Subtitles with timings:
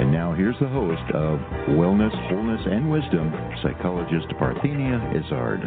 [0.00, 1.38] And now here's the host of
[1.76, 3.30] Wellness, Wholeness, and Wisdom,
[3.62, 5.60] psychologist Parthenia Izzard.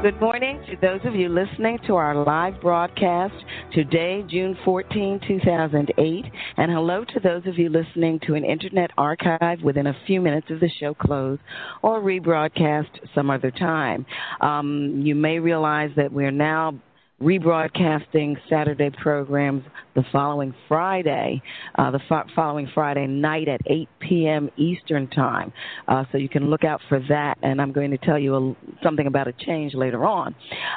[0.00, 3.34] Good morning to those of you listening to our live broadcast
[3.72, 6.24] today, June 14, 2008.
[6.56, 10.46] And hello to those of you listening to an internet archive within a few minutes
[10.50, 11.40] of the show close
[11.82, 14.06] or rebroadcast some other time.
[14.40, 16.78] Um, you may realize that we're now
[17.20, 19.64] rebroadcasting Saturday programs
[19.94, 21.42] the following Friday,
[21.76, 24.50] uh, the fo- following Friday night at 8 p.m.
[24.56, 25.52] Eastern Time.
[25.88, 28.56] Uh, so you can look out for that, and I'm going to tell you a,
[28.84, 30.34] something about a change later on.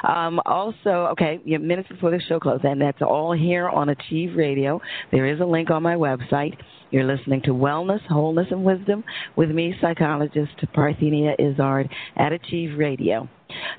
[0.08, 4.80] Um, also, okay, minutes before the show closes, and that's all here on Achieve Radio.
[5.12, 6.56] There is a link on my website.
[6.90, 9.04] You're listening to Wellness, Wholeness, and Wisdom
[9.36, 13.28] with me, psychologist Parthenia Izzard at Achieve Radio.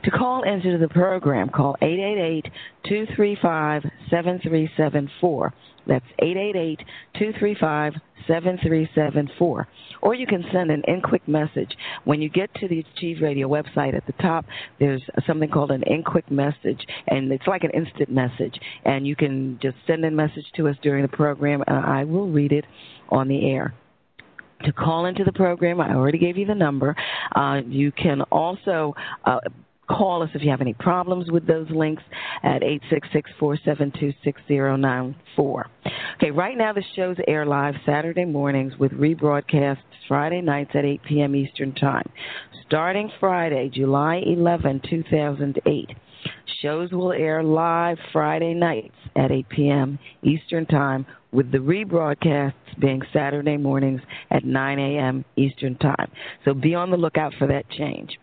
[0.04, 2.52] To call into the program, call 888
[2.84, 5.54] 235 7374.
[5.86, 6.80] That's 888
[7.20, 7.94] 235
[8.28, 9.68] 7374.
[10.02, 11.76] Or you can send an in quick message.
[12.06, 14.46] When you get to the Achieve Radio website at the top,
[14.80, 18.60] there's something called an in quick message, and it's like an instant message.
[18.86, 22.30] And you can just send a message to us during the program, and I will
[22.30, 22.66] read it
[23.10, 23.74] on the air
[24.64, 25.80] to call into the program.
[25.82, 26.96] I already gave you the number.
[27.36, 29.40] Uh, you can also uh,
[29.88, 32.02] call us if you have any problems with those links
[32.44, 32.64] at
[33.42, 35.64] 866-472-6094.
[36.18, 41.04] Okay, right now the shows air live Saturday mornings with rebroadcasts Friday nights at 8
[41.04, 41.36] p.m.
[41.36, 42.10] Eastern Time.
[42.66, 45.90] Starting Friday, July 11, 2008.
[46.62, 50.00] Shows will air live Friday nights at 8 p.m.
[50.24, 54.02] Eastern Time, with the rebroadcasts being Saturday mornings
[54.32, 55.26] at 9 a.m.
[55.36, 56.10] Eastern Time.
[56.46, 58.18] So be on the lookout for that change.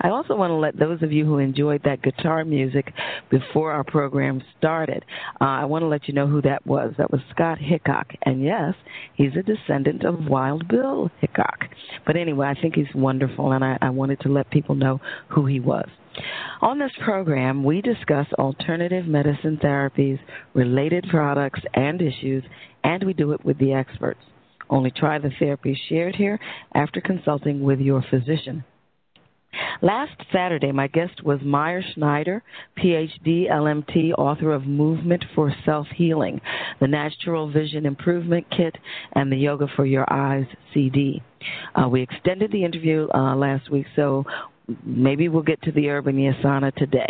[0.00, 2.92] I also want to let those of you who enjoyed that guitar music
[3.30, 5.04] before our program started,
[5.40, 6.92] uh, I want to let you know who that was.
[6.98, 8.08] That was Scott Hickok.
[8.22, 8.74] And yes,
[9.14, 11.66] he's a descendant of Wild Bill Hickok.
[12.06, 15.46] But anyway, I think he's wonderful, and I, I wanted to let people know who
[15.46, 15.88] he was.
[16.62, 20.18] On this program, we discuss alternative medicine therapies,
[20.54, 22.44] related products, and issues,
[22.84, 24.20] and we do it with the experts.
[24.68, 26.38] Only try the therapies shared here
[26.74, 28.64] after consulting with your physician.
[29.80, 32.42] Last Saturday, my guest was Meir Schneider,
[32.78, 36.40] PhD, LMT, author of Movement for Self Healing,
[36.80, 38.76] the Natural Vision Improvement Kit,
[39.14, 41.22] and the Yoga for Your Eyes CD.
[41.74, 44.24] Uh, we extended the interview uh, last week, so
[44.84, 47.08] maybe we'll get to the urban and the asana today.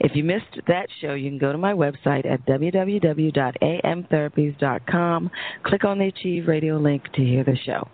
[0.00, 5.30] If you missed that show, you can go to my website at www.amtherapies.com,
[5.64, 7.88] click on the Achieve Radio link to hear the show.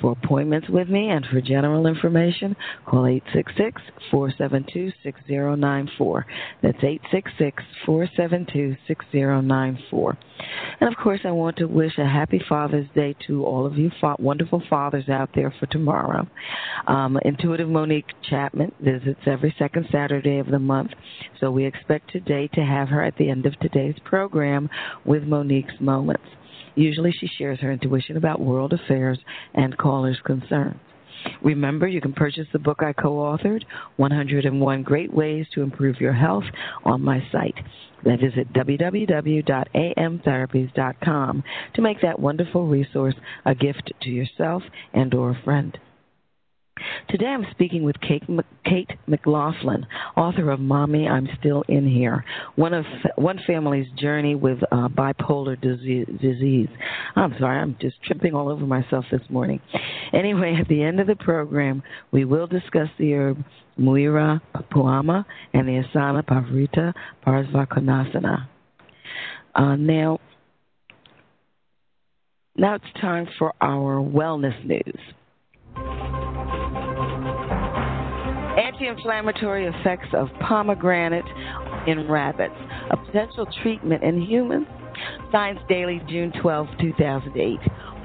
[0.00, 3.80] For appointments with me and for general information, call 866
[4.10, 6.26] 472 6094.
[6.62, 10.18] That's 866 472 6094.
[10.80, 13.90] And of course, I want to wish a happy Father's Day to all of you
[14.00, 16.26] fa- wonderful fathers out there for tomorrow.
[16.86, 20.90] Um, Intuitive Monique Chapman visits every second Saturday of the month,
[21.40, 24.68] so we expect today to have her at the end of today's program
[25.04, 26.24] with Monique's Moments.
[26.74, 29.18] Usually she shares her intuition about world affairs
[29.54, 30.78] and callers' concerns.
[31.42, 33.62] Remember, you can purchase the book I co authored,
[33.96, 36.44] 101 Great Ways to Improve Your Health,
[36.84, 37.54] on my site.
[38.04, 43.14] That is at www.amtherapies.com to make that wonderful resource
[43.46, 45.78] a gift to yourself and or a friend.
[47.08, 48.22] Today I'm speaking with Kate,
[48.64, 49.86] Kate McLaughlin,
[50.16, 52.24] author of Mommy, I'm Still in Here,
[52.56, 52.84] one of
[53.16, 56.68] one family's journey with uh, bipolar disease.
[57.16, 59.60] I'm sorry, I'm just tripping all over myself this morning.
[60.12, 63.44] Anyway, at the end of the program, we will discuss the herb
[63.78, 64.40] Muira
[64.72, 66.92] Puama and the asana Parivrtta
[67.26, 68.48] Parsvakonasana.
[69.54, 70.18] Uh, now,
[72.56, 76.23] now it's time for our wellness news.
[78.74, 81.24] Anti-inflammatory effects of pomegranate
[81.86, 82.54] in rabbits,
[82.90, 84.66] a potential treatment in humans.
[85.30, 87.58] Science Daily, June 12, 2008.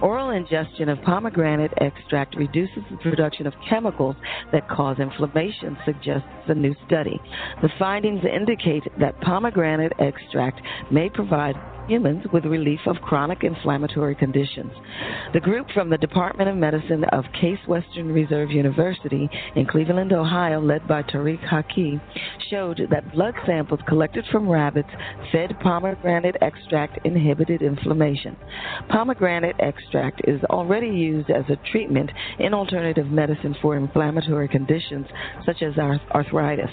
[0.03, 4.15] Oral ingestion of pomegranate extract reduces the production of chemicals
[4.51, 7.19] that cause inflammation, suggests a new study.
[7.63, 10.61] The findings indicate that pomegranate extract
[10.91, 11.55] may provide
[11.89, 14.71] humans with relief of chronic inflammatory conditions.
[15.33, 20.61] The group from the Department of Medicine of Case Western Reserve University in Cleveland, Ohio,
[20.61, 21.99] led by Tariq Haqqi,
[22.51, 24.89] showed that blood samples collected from rabbits
[25.31, 28.37] fed pomegranate extract inhibited inflammation.
[28.89, 35.07] Pomegranate extract is already used as a treatment in alternative medicine for inflammatory conditions
[35.43, 35.73] such as
[36.13, 36.69] arthritis.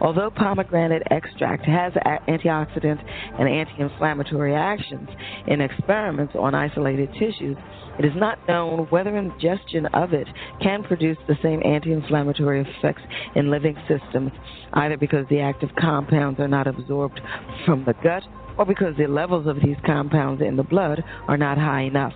[0.00, 1.92] Although pomegranate extract has
[2.28, 3.00] antioxidant
[3.38, 5.08] and anti inflammatory actions
[5.46, 7.56] in experiments on isolated tissues,
[7.98, 10.26] it is not known whether ingestion of it
[10.60, 13.02] can produce the same anti inflammatory effects
[13.34, 14.32] in living systems,
[14.74, 17.20] either because the active compounds are not absorbed
[17.64, 18.22] from the gut
[18.58, 22.12] or because the levels of these compounds in the blood are not high enough.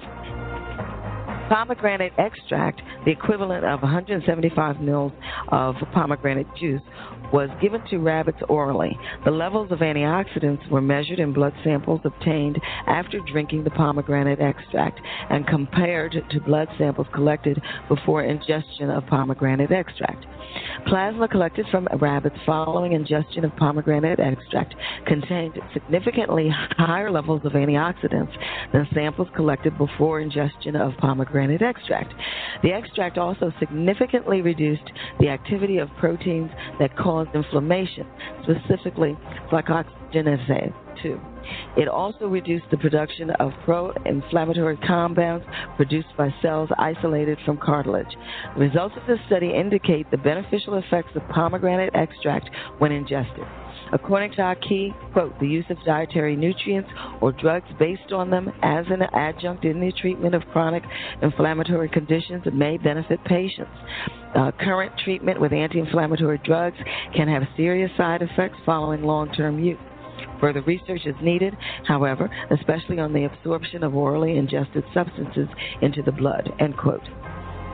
[1.51, 5.11] Pomegranate extract, the equivalent of 175 mils
[5.49, 6.81] of pomegranate juice,
[7.33, 8.97] was given to rabbits orally.
[9.25, 15.01] The levels of antioxidants were measured in blood samples obtained after drinking the pomegranate extract
[15.29, 20.27] and compared to blood samples collected before ingestion of pomegranate extract.
[20.87, 24.75] Plasma collected from rabbits following ingestion of pomegranate extract
[25.07, 28.33] contained significantly higher levels of antioxidants
[28.73, 32.13] than samples collected before ingestion of pomegranate extract.
[32.63, 38.07] The extract also significantly reduced the activity of proteins that cause inflammation,
[38.43, 39.17] specifically
[39.51, 40.73] cyclooxygenase
[41.03, 41.21] 2.
[41.77, 45.45] It also reduced the production of pro inflammatory compounds
[45.77, 48.15] produced by cells isolated from cartilage.
[48.57, 53.45] Results of this study indicate the beneficial effects of pomegranate extract when ingested.
[53.93, 56.89] According to Haqqi, quote, the use of dietary nutrients
[57.21, 60.83] or drugs based on them as an adjunct in the treatment of chronic
[61.23, 63.71] inflammatory conditions may benefit patients.
[64.35, 66.77] Uh, current treatment with anti inflammatory drugs
[67.15, 69.79] can have serious side effects following long term use.
[70.41, 71.55] Further research is needed,
[71.87, 75.49] however, especially on the absorption of orally ingested substances
[75.83, 76.51] into the blood.
[76.61, 77.03] End quote.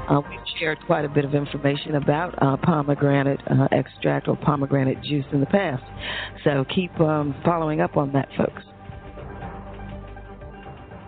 [0.08, 5.03] Uh, we've shared quite a bit of information about uh, pomegranate uh, extract or pomegranate
[5.03, 5.82] juice in the past.
[6.44, 8.62] So keep um, following up on that, folks.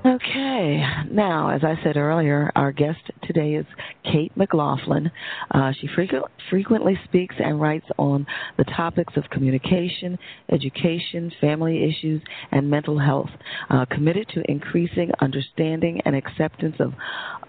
[0.06, 0.80] Okay,
[1.10, 3.66] now, as I said earlier, our guest today is
[4.04, 5.10] Kate McLaughlin.
[5.50, 8.24] Uh, she frequent, frequently speaks and writes on
[8.58, 10.16] the topics of communication,
[10.52, 12.22] education, family issues,
[12.52, 13.28] and mental health,
[13.70, 16.92] uh, committed to increasing understanding and acceptance of,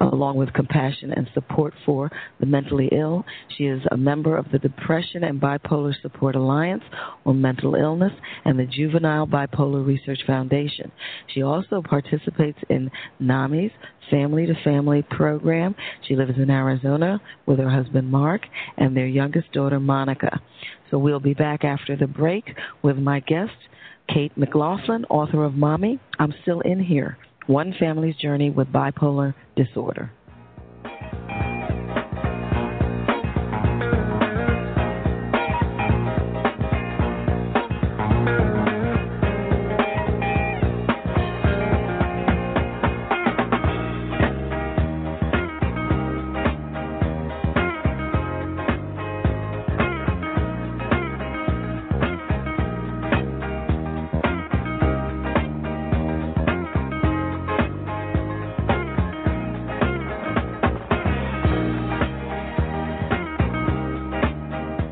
[0.02, 2.10] along with compassion and support for
[2.40, 3.26] the mentally ill.
[3.58, 6.84] She is a member of the Depression and Bipolar Support Alliance
[7.28, 8.14] on Mental Illness
[8.44, 10.92] and the Juvenile Bipolar Research Foundation.
[11.32, 12.90] She also participates participates in
[13.20, 13.72] NAMI's
[14.10, 15.76] Family to Family program.
[16.08, 18.42] She lives in Arizona with her husband Mark
[18.78, 20.40] and their youngest daughter Monica.
[20.90, 22.46] So we'll be back after the break
[22.82, 23.52] with my guest,
[24.14, 30.12] Kate McLaughlin, author of Mommy, I'm Still in Here One Family's Journey with Bipolar Disorder.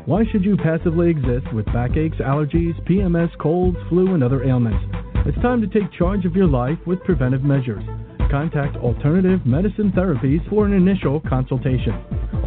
[0.08, 4.82] Why should you passively exist with backaches, allergies, PMS, colds, flu, and other ailments?
[5.26, 7.84] It's time to take charge of your life with preventive measures.
[8.30, 12.17] Contact Alternative Medicine Therapies for an initial consultation.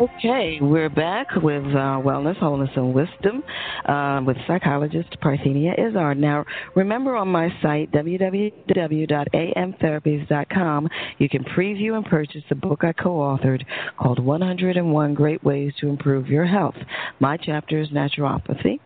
[0.00, 3.42] Okay, we're back with uh, Wellness, Wholeness, and Wisdom
[3.84, 6.18] uh, with psychologist Parthenia Izzard.
[6.18, 6.44] Now,
[6.76, 10.88] remember on my site, www.amtherapies.com,
[11.18, 13.64] you can preview and purchase the book I co authored
[13.98, 16.76] called 101 Great Ways to Improve Your Health.
[17.18, 18.78] My chapter is Naturopathy.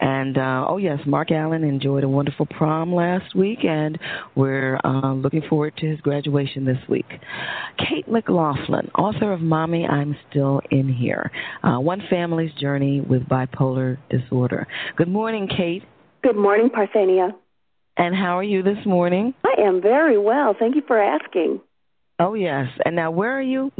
[0.00, 3.98] And, uh, oh, yes, Mark Allen enjoyed a wonderful prom last week, and
[4.34, 7.06] we're uh, looking forward to his graduation this week.
[7.78, 11.30] Kate McLaughlin, author of Mommy, I'm Still in Here
[11.62, 14.66] uh, One Family's Journey with Bipolar Disorder.
[14.96, 15.82] Good morning, Kate.
[16.22, 17.30] Good morning, Parthenia.
[17.96, 19.34] And how are you this morning?
[19.44, 20.54] I am very well.
[20.58, 21.60] Thank you for asking.
[22.18, 22.66] Oh, yes.
[22.84, 23.72] And now, where are you?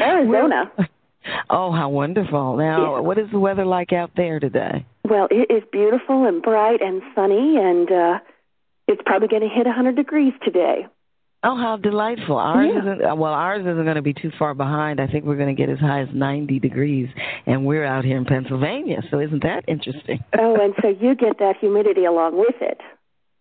[0.00, 0.70] Arizona.
[1.50, 2.56] oh, how wonderful.
[2.56, 3.00] Now, Yeah.
[3.00, 4.86] what is the weather like out there today?
[5.08, 8.18] Well, it is beautiful and bright and sunny, and uh,
[8.86, 10.86] it's probably going to hit 100 degrees today.
[11.44, 12.36] Oh, how delightful!
[12.36, 12.80] Ours Yeah.
[12.80, 13.32] isn't well.
[13.32, 15.00] Ours isn't going to be too far behind.
[15.00, 17.08] I think we're going to get as high as ninety degrees,
[17.46, 19.02] and we're out here in Pennsylvania.
[19.08, 20.18] So isn't that interesting?
[20.36, 22.80] Oh, and so you get that humidity along with it.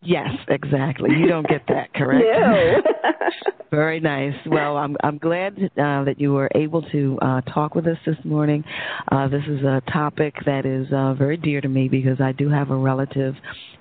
[0.01, 1.09] Yes, exactly.
[1.17, 2.25] You don't get that, correct?
[2.25, 2.81] No.
[3.71, 4.33] Very nice.
[4.45, 8.15] Well, I'm I'm glad uh, that you were able to uh, talk with us this
[8.23, 8.63] morning.
[9.11, 12.49] Uh, this is a topic that is uh, very dear to me because I do
[12.49, 13.35] have a relative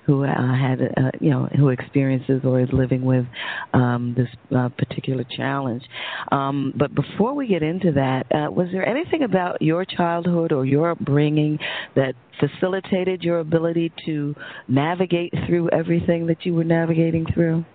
[0.07, 3.25] who uh, had uh, you know who experiences or is living with
[3.73, 5.83] um, this uh, particular challenge.
[6.31, 10.65] Um, but before we get into that, uh, was there anything about your childhood or
[10.65, 11.59] your upbringing
[11.95, 14.33] that facilitated your ability to
[14.67, 17.65] navigate through everything that you were navigating through?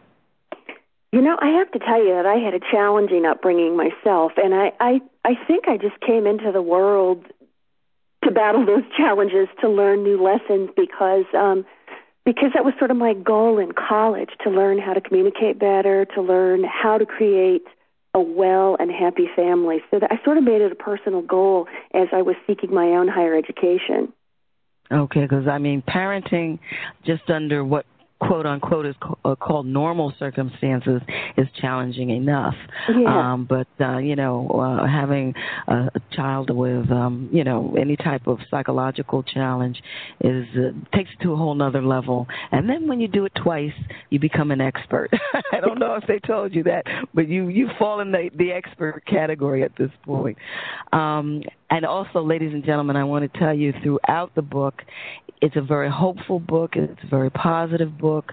[1.13, 4.55] You know, I have to tell you that I had a challenging upbringing myself, and
[4.55, 7.27] I, I, I think I just came into the world
[8.25, 11.67] to battle those challenges, to learn new lessons, because um,
[12.25, 16.05] because that was sort of my goal in college to learn how to communicate better,
[16.15, 17.65] to learn how to create
[18.15, 19.79] a well and happy family.
[19.91, 22.89] So that I sort of made it a personal goal as I was seeking my
[22.89, 24.13] own higher education.
[24.91, 26.59] Okay, because I mean, parenting
[27.05, 27.87] just under what
[28.23, 31.03] quote unquote is uh, called normal circumstances
[31.37, 32.55] is challenging enough.
[32.89, 33.33] Yeah.
[33.33, 35.35] Um, but uh, you know, uh, having
[35.67, 39.83] a, a child with um, you know any type of psychological challenge
[40.21, 42.27] is uh, takes it to a whole nother level.
[42.53, 43.73] And then when you do it twice,
[44.11, 45.11] you become an expert.
[45.53, 48.53] I don't know if they told you that, but you you fall in the the
[48.53, 50.39] expert category at this point.
[50.93, 54.83] Um, and also, ladies and gentlemen, I want to tell you throughout the book,
[55.41, 56.77] it's a very hopeful book.
[56.77, 58.31] It's a very positive book.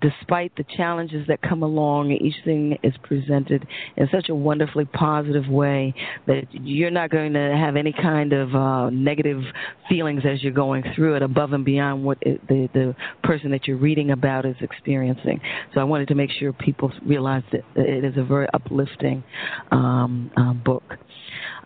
[0.00, 5.46] Despite the challenges that come along, each thing is presented in such a wonderfully positive
[5.46, 5.94] way
[6.26, 9.42] that you're not going to have any kind of uh, negative
[9.86, 13.68] feelings as you're going through it above and beyond what it, the, the person that
[13.68, 15.38] you're reading about is experiencing.
[15.74, 19.22] So I wanted to make sure people realize that it is a very uplifting
[19.70, 20.94] um, uh, book.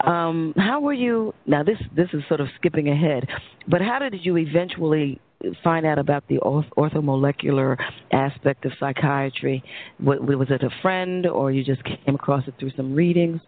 [0.07, 1.35] Um, how were you?
[1.47, 3.29] Now this this is sort of skipping ahead,
[3.69, 5.21] but how did you eventually
[5.63, 7.77] find out about the orth- orthomolecular
[8.13, 9.63] aspect of psychiatry?
[10.01, 13.41] Wa- Was it a friend, or you just came across it through some readings?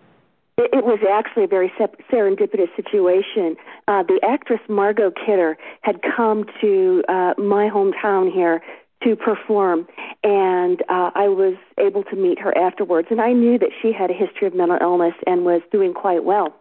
[0.56, 1.73] It, it was actually a very
[2.12, 3.56] serendipitous situation.
[3.88, 8.62] Uh, the actress Margot Kidder had come to uh, my hometown here
[9.02, 9.86] to perform,
[10.22, 13.08] and uh, I was able to meet her afterwards.
[13.10, 16.24] And I knew that she had a history of mental illness and was doing quite
[16.24, 16.54] well.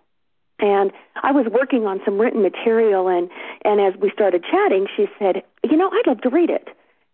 [0.60, 3.30] And I was working on some written material, and
[3.66, 6.70] and as we started chatting, she said, "You know, I'd love to read it."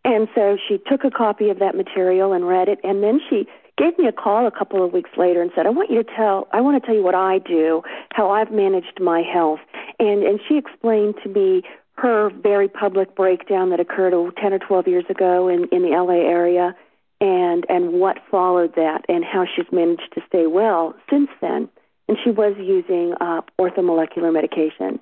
[0.06, 3.48] And so she took a copy of that material and read it, and then she
[3.78, 6.10] gave me a call a couple of weeks later and said, "I want you to
[6.16, 7.82] tell, I want to tell you what I do,
[8.14, 9.62] how I've managed my health."
[10.00, 11.64] And and she explained to me
[12.02, 15.90] her very public breakdown that occurred oh, 10 or 12 years ago in in the
[15.90, 16.76] LA area
[17.22, 21.70] and and what followed that and how she's managed to stay well since then.
[22.08, 25.00] And she was using uh, orthomolecular medication.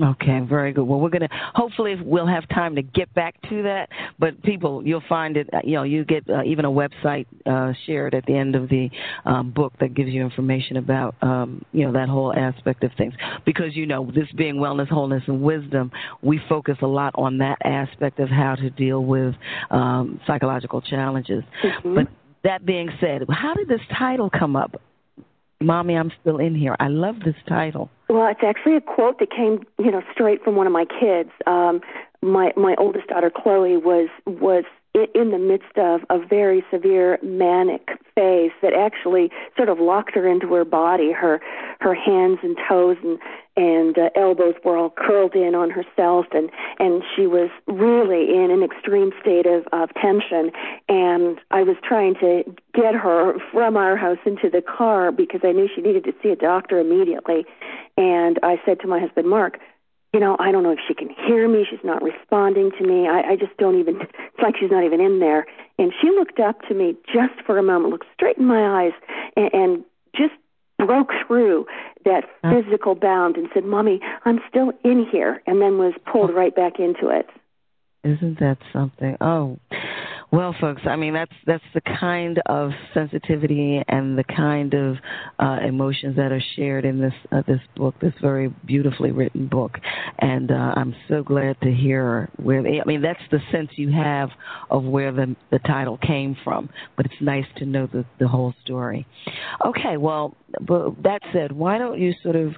[0.00, 0.84] Okay, very good.
[0.84, 3.88] Well, we're gonna hopefully we'll have time to get back to that.
[4.18, 5.48] But people, you'll find it.
[5.54, 8.68] uh, You know, you get uh, even a website uh, shared at the end of
[8.68, 8.90] the
[9.24, 13.14] um, book that gives you information about um, you know that whole aspect of things.
[13.46, 17.56] Because you know, this being wellness, wholeness, and wisdom, we focus a lot on that
[17.64, 19.34] aspect of how to deal with
[19.70, 21.42] um, psychological challenges.
[21.62, 21.94] Mhm.
[21.94, 22.08] But
[22.44, 24.80] that being said, how did this title come up?
[25.60, 26.76] Mommy, I'm still in here.
[26.78, 27.90] I love this title.
[28.08, 31.30] Well, it's actually a quote that came, you know, straight from one of my kids.
[31.46, 31.80] Um,
[32.22, 34.64] my my oldest daughter Chloe was was
[35.14, 40.26] in the midst of a very severe manic phase that actually sort of locked her
[40.26, 41.12] into her body.
[41.12, 41.40] Her
[41.80, 43.18] her hands and toes and
[43.58, 48.50] and uh, elbows were all curled in on herself, and and she was really in
[48.50, 50.50] an extreme state of of tension.
[50.88, 55.52] And I was trying to get her from our house into the car because I
[55.52, 57.44] knew she needed to see a doctor immediately.
[57.96, 59.58] And I said to my husband, Mark
[60.16, 61.66] you know, I don't know if she can hear me.
[61.68, 63.06] She's not responding to me.
[63.06, 65.44] I, I just don't even, it's like she's not even in there.
[65.78, 68.92] And she looked up to me just for a moment, looked straight in my eyes,
[69.36, 70.32] and, and just
[70.78, 71.66] broke through
[72.06, 76.56] that physical bound and said, Mommy, I'm still in here, and then was pulled right
[76.56, 77.28] back into it.
[78.06, 79.16] Isn't that something?
[79.20, 79.58] Oh,
[80.32, 84.96] well, folks, I mean that's that's the kind of sensitivity and the kind of
[85.40, 89.78] uh, emotions that are shared in this uh, this book, this very beautifully written book,
[90.20, 92.80] and uh, I'm so glad to hear where they.
[92.80, 94.30] I mean, that's the sense you have
[94.70, 98.54] of where the the title came from, but it's nice to know the the whole
[98.64, 99.06] story.
[99.64, 102.54] Okay, well, but that said, why don't you sort of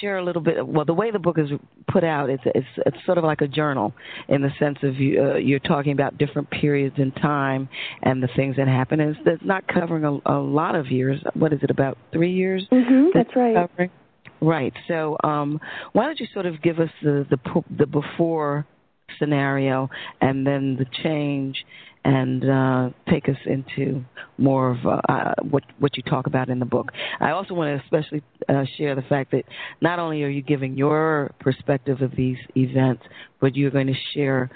[0.00, 0.66] share a little bit.
[0.66, 1.50] Well, the way the book is
[1.90, 3.92] put out, it's it's, it's sort of like a journal
[4.28, 7.68] in the sense of you, uh, you're talking about different periods in time
[8.02, 9.00] and the things that happen.
[9.00, 11.22] And it's, it's not covering a, a lot of years.
[11.34, 12.66] What is it about three years?
[12.70, 13.54] Mm-hmm, that's, that's right.
[13.54, 13.90] Covering?
[14.40, 14.72] Right.
[14.88, 15.60] So, um,
[15.92, 18.66] why don't you sort of give us the the, the before
[19.18, 19.88] scenario
[20.20, 21.64] and then the change
[22.06, 24.04] and uh, take us into
[24.38, 26.92] more of uh, what what you talk about in the book.
[27.20, 29.42] I also want to especially uh, share the fact that
[29.80, 33.02] not only are you giving your perspective of these events,
[33.40, 34.50] but you're going to share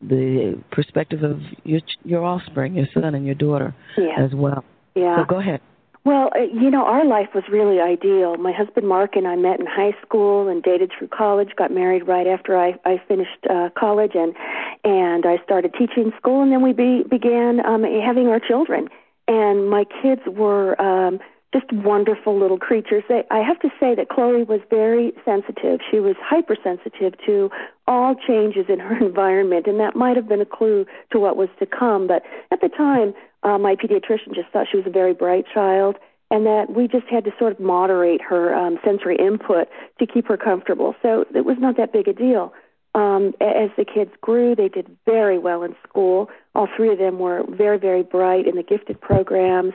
[0.00, 4.24] the perspective of your your offspring, your son and your daughter, yeah.
[4.24, 4.64] as well.
[4.94, 5.16] Yeah.
[5.16, 5.60] So go ahead.
[6.04, 8.36] Well, uh, you know, our life was really ideal.
[8.36, 11.50] My husband Mark and I met in high school and dated through college.
[11.56, 14.34] Got married right after I, I finished uh, college, and
[14.82, 18.88] and I started teaching school, and then we be, began um, having our children.
[19.28, 21.20] And my kids were um,
[21.52, 23.04] just wonderful little creatures.
[23.08, 25.80] They, I have to say that Chloe was very sensitive.
[25.90, 27.50] She was hypersensitive to
[27.86, 31.48] all changes in her environment, and that might have been a clue to what was
[31.58, 32.06] to come.
[32.06, 35.96] But at the time, uh, my pediatrician just thought she was a very bright child,
[36.30, 39.68] and that we just had to sort of moderate her um, sensory input
[39.98, 40.94] to keep her comfortable.
[41.02, 42.54] So it was not that big a deal.
[42.94, 46.28] Um, as the kids grew, they did very well in school.
[46.54, 49.72] All three of them were very, very bright in the gifted programs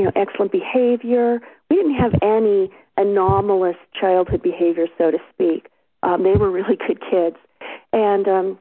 [0.00, 1.42] you know, excellent behavior.
[1.68, 5.68] We didn't have any anomalous childhood behavior, so to speak.
[6.02, 7.36] Um, they were really good kids.
[7.92, 8.58] And um,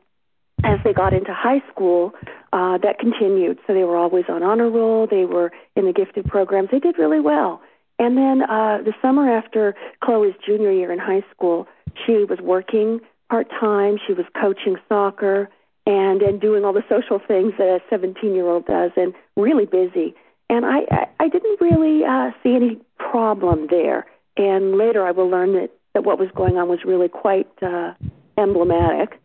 [0.65, 2.11] as they got into high school,
[2.51, 3.59] uh, that continued.
[3.65, 5.07] So they were always on honor roll.
[5.07, 6.69] They were in the gifted programs.
[6.71, 7.61] They did really well.
[7.99, 11.67] And then uh, the summer after Chloe's junior year in high school,
[12.05, 12.99] she was working
[13.29, 13.97] part time.
[14.05, 15.49] She was coaching soccer
[15.85, 19.65] and and doing all the social things that a 17 year old does, and really
[19.65, 20.15] busy
[20.49, 24.05] and I, I, didn't really uh, see any problem there.
[24.37, 27.93] And later, I will learn that that what was going on was really quite uh,
[28.37, 29.19] emblematic.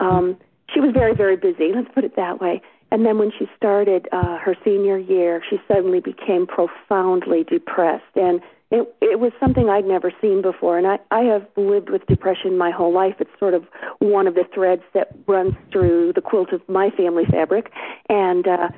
[0.00, 0.36] Um,
[0.72, 1.72] she was very, very busy.
[1.74, 2.62] Let's put it that way.
[2.90, 8.40] And then when she started uh, her senior year, she suddenly became profoundly depressed, and
[8.70, 10.78] it, it was something I'd never seen before.
[10.78, 13.14] And I, I have lived with depression my whole life.
[13.18, 13.64] It's sort of
[13.98, 17.72] one of the threads that runs through the quilt of my family fabric.
[18.08, 18.68] And uh,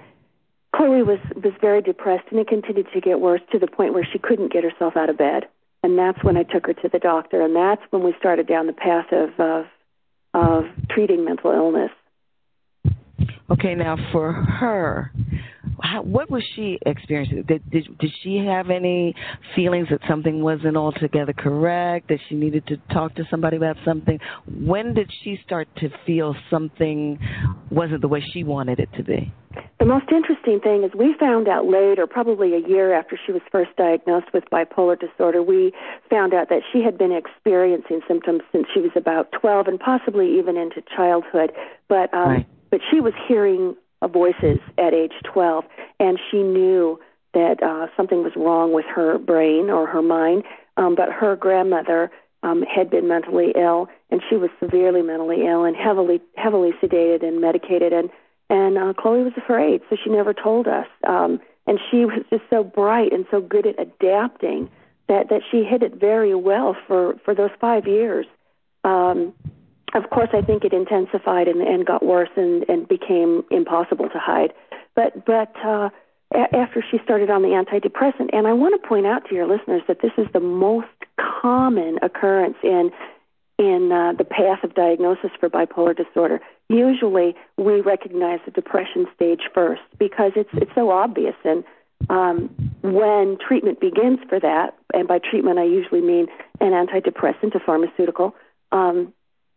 [0.74, 4.06] Chloe was was very depressed, and it continued to get worse to the point where
[4.11, 5.48] she couldn't get herself out of bed.
[5.82, 8.66] And that's when I took her to the doctor, and that's when we started down
[8.66, 9.66] the path of of,
[10.35, 11.90] of treating mental illness.
[13.50, 15.12] Okay, now for her,
[15.83, 17.42] how, what was she experiencing?
[17.42, 19.14] Did, did did she have any
[19.55, 22.09] feelings that something wasn't altogether correct?
[22.09, 24.18] That she needed to talk to somebody about something?
[24.46, 27.18] When did she start to feel something
[27.70, 29.33] wasn't the way she wanted it to be?
[29.81, 33.42] The most interesting thing is we found out later, probably a year after she was
[33.50, 35.72] first diagnosed with bipolar disorder, we
[36.09, 40.38] found out that she had been experiencing symptoms since she was about 12 and possibly
[40.38, 41.52] even into childhood.
[41.88, 42.46] But um, right.
[42.72, 43.76] But she was hearing
[44.08, 45.64] voices at age 12,
[46.00, 46.98] and she knew
[47.35, 50.42] that uh, something was wrong with her brain or her mind.
[50.76, 52.11] Um, but her grandmother
[52.42, 57.22] um, had been mentally ill, and she was severely mentally ill and heavily heavily sedated
[57.22, 57.92] and medicated.
[57.92, 58.11] And
[58.48, 60.87] and uh, Chloe was afraid, so she never told us.
[61.06, 64.70] Um, and she was just so bright and so good at adapting
[65.08, 68.26] that that she hid it very well for for those five years.
[68.82, 69.35] Um,
[69.94, 74.18] of course, I think it intensified and, and got worse and, and became impossible to
[74.18, 74.52] hide.
[74.94, 75.90] But but uh,
[76.35, 79.46] a- after she started on the antidepressant, and I want to point out to your
[79.46, 80.88] listeners that this is the most
[81.40, 82.90] common occurrence in
[83.59, 86.40] in uh, the path of diagnosis for bipolar disorder.
[86.68, 91.64] usually we recognize the depression stage first because it's it's so obvious and
[92.11, 92.50] um,
[92.83, 96.26] when treatment begins for that, and by treatment I usually mean
[96.61, 98.35] an antidepressant, a pharmaceutical,
[98.72, 99.12] um,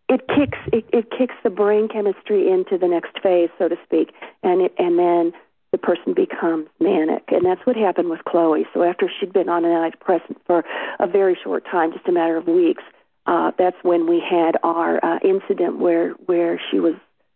[0.08, 4.12] it kicks it, it kicks the brain chemistry into the next phase, so to speak,
[4.44, 5.34] and it, and then
[5.72, 8.66] the person becomes manic, and that's what happened with Chloe.
[8.74, 10.64] So after she'd been on an antidepressant for
[11.00, 12.84] a very short time, just a matter of weeks,
[13.26, 16.94] uh, that's when we had our uh, incident where where she was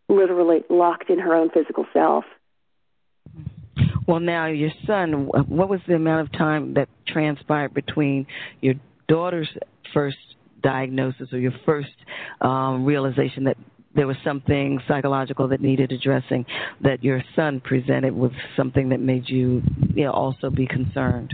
[0.08, 2.26] literally locked in her own physical self.
[4.08, 8.26] Well, now your son, what was the amount of time that transpired between
[8.60, 8.74] your
[9.08, 9.50] daughter's
[9.94, 10.18] first
[10.62, 11.90] diagnosis or your first
[12.42, 13.58] um, realization that
[13.96, 16.46] there was something psychological that needed addressing
[16.82, 19.62] that your son presented with something that made you,
[19.96, 21.34] you know, also be concerned?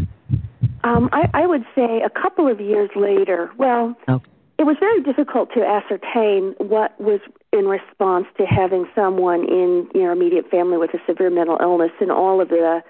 [0.84, 3.52] Um, I, I would say a couple of years later.
[3.58, 4.26] Well, okay.
[4.58, 7.20] it was very difficult to ascertain what was
[7.52, 12.12] in response to having someone in your immediate family with a severe mental illness and
[12.12, 12.82] all of the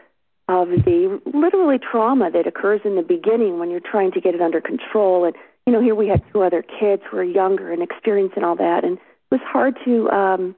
[0.47, 4.41] of the literally trauma that occurs in the beginning when you're trying to get it
[4.41, 7.81] under control and you know here we had two other kids who were younger and
[7.81, 10.55] experiencing all that and it was hard to um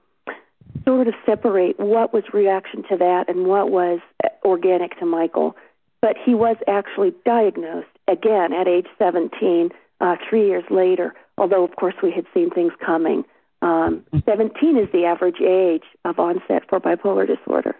[0.86, 4.00] sort of separate what was reaction to that and what was
[4.44, 5.56] organic to Michael
[6.02, 9.70] but he was actually diagnosed again at age 17
[10.02, 13.24] uh 3 years later although of course we had seen things coming
[13.62, 17.76] um, 17 is the average age of onset for bipolar disorder.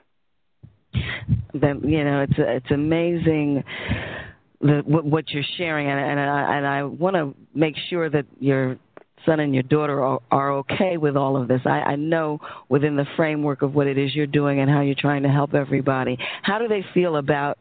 [1.54, 3.64] Then you know it's it's amazing
[4.62, 8.78] the, what, you're sharing, and, and I, and I want to make sure that your
[9.26, 11.62] son and your daughter are, are okay with all of this.
[11.66, 12.40] I, I know
[12.70, 15.54] within the framework of what it is you're doing and how you're trying to help
[15.54, 16.18] everybody.
[16.42, 17.58] How do they feel about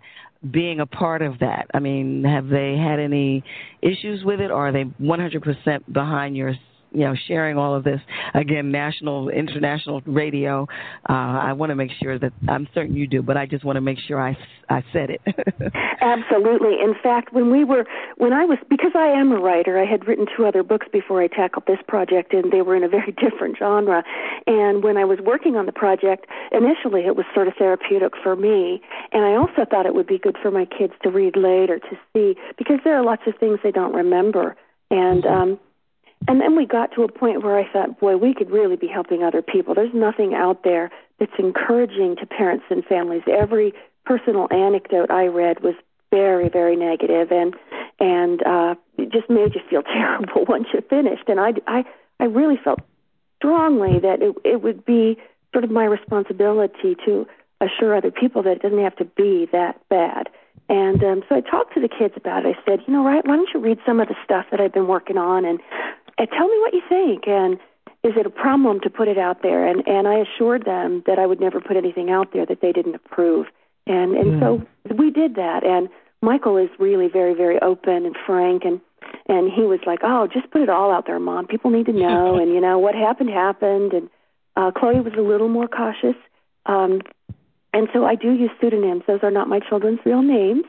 [0.51, 1.67] being a part of that?
[1.75, 3.43] I mean, have they had any
[3.83, 6.55] issues with it, or are they 100% behind your
[6.97, 8.01] you know, sharing all of this
[8.33, 10.67] again, national, international radio.
[11.07, 13.77] Uh, I want to make sure that I'm certain you do, but I just want
[13.77, 14.35] to make sure I
[14.71, 15.21] I said it.
[16.01, 16.81] Absolutely.
[16.83, 17.85] In fact, when we were
[18.17, 21.21] when I was because I am a writer, I had written two other books before
[21.21, 24.03] I tackled this project, and they were in a very different genre.
[24.47, 28.37] And when I was working on the project, initially it was sort of therapeutic for
[28.37, 28.81] me,
[29.13, 31.99] and I also thought it would be good for my kids to read later to
[32.15, 34.57] see because there are lots of things they don't remember.
[34.91, 35.53] And mm-hmm.
[35.53, 35.61] um,
[36.29, 38.89] and then we got to a point where I thought, boy, we could really be
[38.89, 39.75] helping other people.
[39.75, 43.23] There's nothing out there that's encouraging to parents and families.
[43.31, 43.73] Every
[44.05, 45.75] personal anecdote I read was
[46.11, 47.55] very, very negative and
[47.99, 51.25] and uh it just made you feel terrible once you finished.
[51.29, 51.85] And I I
[52.21, 52.81] I really felt
[53.37, 55.19] strongly that it it would be
[55.53, 57.27] sort of my responsibility to
[57.61, 60.29] assure other people that it doesn't have to be that bad.
[60.69, 62.57] And um, so I talked to the kids about it.
[62.57, 64.73] I said, you know, right, why don't you read some of the stuff that I've
[64.73, 65.61] been working on and
[66.19, 67.59] and tell me what you think and
[68.03, 69.67] is it a problem to put it out there?
[69.67, 72.73] And and I assured them that I would never put anything out there that they
[72.73, 73.47] didn't approve.
[73.87, 74.41] And and mm.
[74.41, 75.89] so we did that and
[76.23, 78.81] Michael is really very very open and frank and
[79.29, 81.47] and he was like oh just put it all out there mom.
[81.47, 83.93] People need to know and you know what happened happened.
[83.93, 84.11] And
[84.57, 86.17] uh Chloe was a little more cautious
[86.67, 87.01] um
[87.73, 89.03] and so I do use pseudonyms.
[89.07, 90.65] Those are not my children's real names.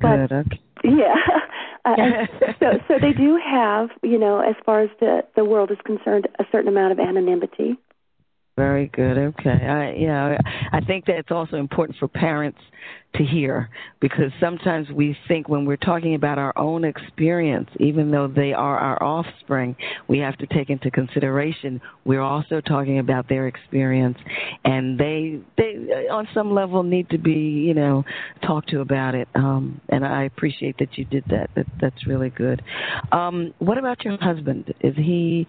[0.00, 0.60] But Good, okay.
[0.84, 1.14] Yeah
[1.84, 2.26] uh,
[2.60, 6.28] so, so they do have, you know, as far as the the world is concerned,
[6.38, 7.76] a certain amount of anonymity.
[8.58, 9.16] Very good.
[9.16, 9.50] Okay.
[9.50, 10.36] I yeah,
[10.72, 12.58] I think that it's also important for parents
[13.14, 18.26] to hear because sometimes we think when we're talking about our own experience, even though
[18.26, 19.76] they are our offspring,
[20.08, 24.18] we have to take into consideration we're also talking about their experience
[24.64, 28.04] and they they on some level need to be, you know,
[28.44, 29.28] talked to about it.
[29.36, 31.50] Um and I appreciate that you did that.
[31.54, 32.60] that that's really good.
[33.12, 34.74] Um what about your husband?
[34.80, 35.46] Is he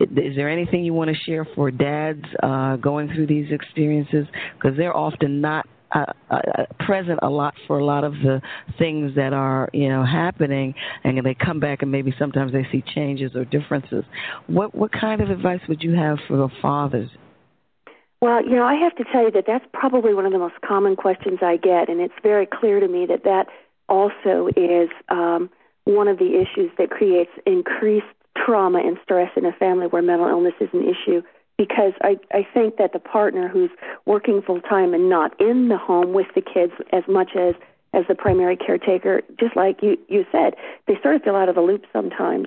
[0.00, 4.26] is there anything you want to share for dads uh, going through these experiences?
[4.54, 6.38] Because they're often not uh, uh,
[6.80, 8.42] present a lot for a lot of the
[8.78, 12.82] things that are you know happening, and they come back and maybe sometimes they see
[12.94, 14.04] changes or differences.
[14.46, 17.10] What what kind of advice would you have for the fathers?
[18.20, 20.60] Well, you know, I have to tell you that that's probably one of the most
[20.66, 23.46] common questions I get, and it's very clear to me that that
[23.88, 25.48] also is um,
[25.84, 28.06] one of the issues that creates increased
[28.44, 31.22] trauma and stress in a family where mental illness is an issue
[31.56, 33.70] because I, I think that the partner who's
[34.06, 37.54] working full time and not in the home with the kids as much as
[37.94, 40.54] as the primary caretaker, just like you you said,
[40.86, 42.46] they sort of feel out of the loop sometimes.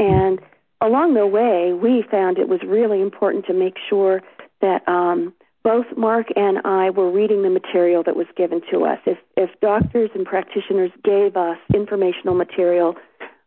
[0.00, 0.40] And
[0.80, 4.22] along the way, we found it was really important to make sure
[4.60, 8.98] that um, both Mark and I were reading the material that was given to us.
[9.06, 12.96] If if doctors and practitioners gave us informational material,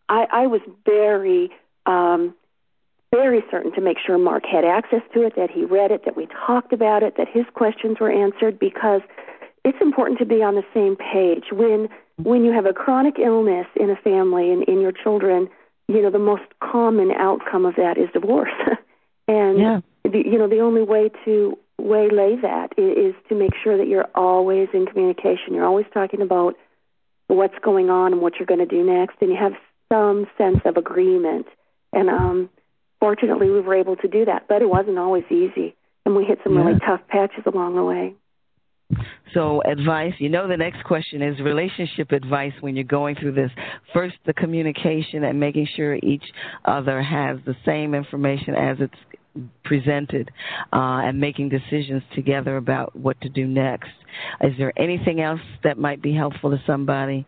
[0.08, 1.52] I, I was very
[1.86, 2.36] um,
[3.14, 6.16] very certain to make sure Mark had access to it, that he read it, that
[6.16, 9.02] we talked about it, that his questions were answered because
[9.66, 11.46] it's important to be on the same page.
[11.52, 15.50] When when you have a chronic illness in a family and in your children,
[15.88, 18.52] you know, the most common outcome of that is divorce.
[19.28, 19.82] and yeah.
[20.04, 23.88] the, you know, the only way to waylay that is, is to make sure that
[23.88, 25.54] you're always in communication.
[25.54, 26.56] You're always talking about
[27.28, 29.54] what's going on and what you're going to do next, and you have
[29.90, 31.48] some sense of agreement.
[31.94, 32.50] And um,
[33.00, 35.76] fortunately, we were able to do that, but it wasn't always easy,
[36.06, 36.64] and we hit some yeah.
[36.64, 38.16] really tough patches along the way.
[39.34, 43.52] So, advice, you know, the next question is relationship advice when you're going through this.
[43.94, 46.26] First, the communication and making sure each
[46.66, 48.94] other has the same information as it's
[49.64, 50.30] presented
[50.74, 53.92] uh, and making decisions together about what to do next.
[54.42, 57.26] Is there anything else that might be helpful to somebody?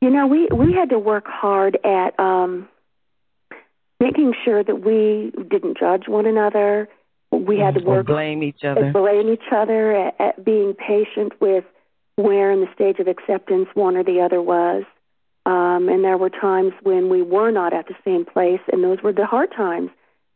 [0.00, 2.68] You know, we, we had to work hard at um,
[4.04, 6.88] making sure that we didn't judge one another.
[7.30, 8.92] We had to work blame each other.
[8.92, 11.64] blame each other at, at being patient with
[12.16, 14.84] where in the stage of acceptance one or the other was.
[15.46, 19.02] Um, and there were times when we were not at the same place and those
[19.02, 19.90] were the hard times.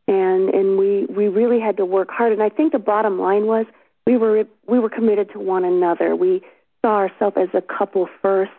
[0.06, 2.32] And and we we really had to work hard.
[2.32, 3.66] And i think the bottom line was
[4.06, 6.16] we were we were committed to one another.
[6.16, 6.42] We
[6.82, 8.52] saw ourselves as a couple first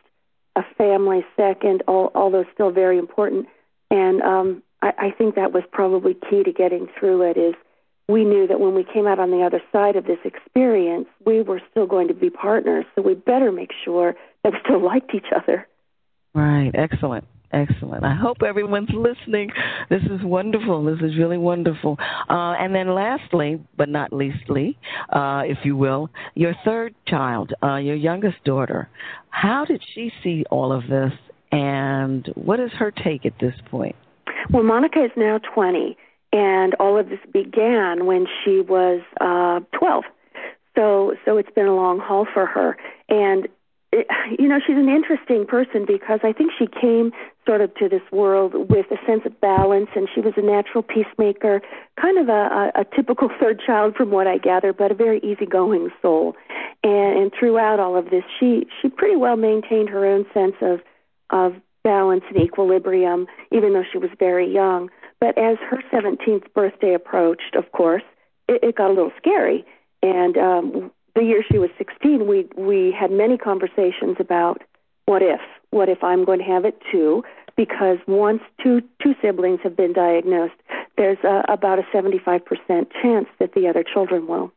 [0.55, 3.47] a family second all, although still very important.
[3.89, 7.55] And um I, I think that was probably key to getting through it is
[8.07, 11.41] we knew that when we came out on the other side of this experience, we
[11.41, 12.85] were still going to be partners.
[12.95, 15.67] So we better make sure that we still liked each other.
[16.33, 16.71] Right.
[16.73, 17.25] Excellent.
[17.51, 18.03] Excellent.
[18.03, 19.49] I hope everyone's listening.
[19.89, 20.83] This is wonderful.
[20.85, 21.97] This is really wonderful.
[22.29, 24.77] Uh, and then, lastly, but not leastly,
[25.11, 28.87] uh, if you will, your third child, uh, your youngest daughter.
[29.29, 31.11] How did she see all of this,
[31.51, 33.95] and what is her take at this point?
[34.51, 35.97] Well, Monica is now 20
[36.31, 40.03] and all of this began when she was uh, 12.
[40.75, 42.77] So, so it's been a long haul for her,
[43.09, 43.47] and
[43.91, 47.11] it, you know she's an interesting person because I think she came
[47.45, 50.83] sort of to this world with a sense of balance, and she was a natural
[50.83, 51.61] peacemaker,
[51.99, 55.19] kind of a, a, a typical third child from what I gather, but a very
[55.19, 56.35] easygoing soul.
[56.83, 60.79] And, and throughout all of this, she she pretty well maintained her own sense of
[61.31, 64.89] of balance and equilibrium, even though she was very young.
[65.19, 68.03] But as her 17th birthday approached, of course,
[68.47, 69.65] it, it got a little scary.
[70.01, 74.61] And um, the year she was 16, we we had many conversations about
[75.05, 77.23] what if, what if I'm going to have it too?
[77.57, 80.53] Because once two two siblings have been diagnosed,
[80.97, 82.41] there's a, about a 75%
[83.01, 84.53] chance that the other children will.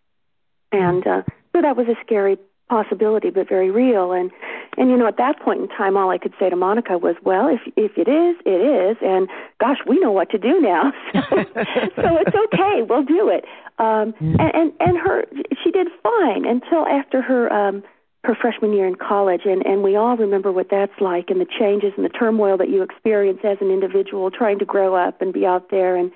[0.70, 4.12] And uh, so that was a scary possibility, but very real.
[4.12, 4.30] And
[4.78, 7.16] and you know, at that point in time, all I could say to Monica was,
[7.22, 9.28] "Well, if if it is, it is." And
[9.60, 12.82] gosh, we know what to do now, so, so it's okay.
[12.82, 13.44] We'll do it.
[13.78, 15.26] Um, and, and and her,
[15.62, 17.82] she did fine until after her um,
[18.24, 21.46] her freshman year in college, and and we all remember what that's like, and the
[21.58, 25.34] changes and the turmoil that you experience as an individual trying to grow up and
[25.34, 25.96] be out there.
[25.96, 26.10] And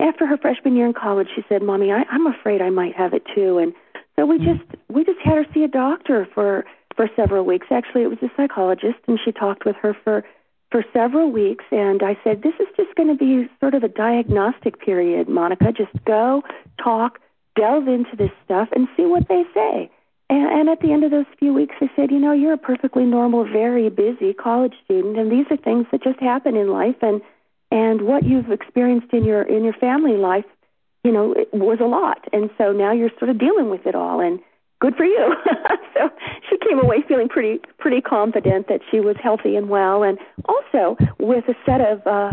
[0.00, 3.14] after her freshman year in college, she said, "Mommy, I, I'm afraid I might have
[3.14, 3.72] it too." And
[4.16, 7.66] so we just we just had her see a doctor for for several weeks.
[7.70, 10.24] Actually, it was a psychologist, and she talked with her for
[10.70, 11.64] for several weeks.
[11.70, 15.72] And I said, "This is just going to be sort of a diagnostic period, Monica.
[15.72, 16.42] Just go,
[16.82, 17.20] talk,
[17.56, 19.90] delve into this stuff, and see what they say."
[20.30, 22.58] And, and at the end of those few weeks, I said, "You know, you're a
[22.58, 26.96] perfectly normal, very busy college student, and these are things that just happen in life,
[27.02, 27.20] and
[27.70, 30.46] and what you've experienced in your in your family life."
[31.04, 33.94] You know, it was a lot, and so now you're sort of dealing with it
[33.94, 34.38] all, and
[34.82, 35.34] good for you.
[35.94, 36.10] so
[36.50, 40.96] she came away feeling pretty pretty confident that she was healthy and well, and also
[41.20, 42.32] with a set of uh,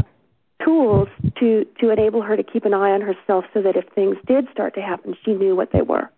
[0.66, 1.08] tools
[1.40, 4.48] to to enable her to keep an eye on herself, so that if things did
[4.52, 6.10] start to happen, she knew what they were.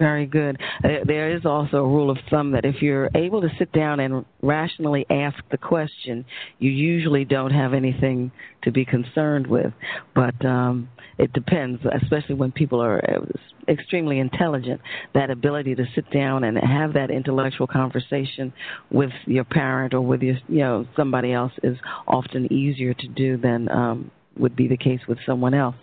[0.00, 0.58] Very good.
[0.82, 4.00] Uh, there is also a rule of thumb that if you're able to sit down
[4.00, 6.24] and rationally ask the question,
[6.58, 8.32] you usually don't have anything
[8.62, 9.74] to be concerned with.
[10.14, 13.26] But um, it depends, especially when people are uh,
[13.68, 14.80] extremely intelligent.
[15.12, 18.54] That ability to sit down and have that intellectual conversation
[18.90, 21.76] with your parent or with your, you know, somebody else is
[22.08, 25.74] often easier to do than um, would be the case with someone else.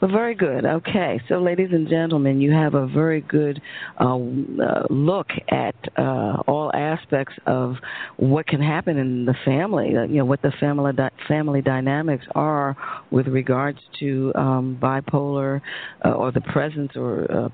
[0.00, 0.64] But very good.
[0.64, 3.60] Okay, so ladies and gentlemen, you have a very good
[4.00, 7.76] uh, uh, look at uh, all aspects of
[8.16, 9.96] what can happen in the family.
[9.96, 12.76] Uh, you know what the family di- family dynamics are
[13.10, 15.60] with regards to um, bipolar
[16.04, 17.48] uh, or the presence or uh,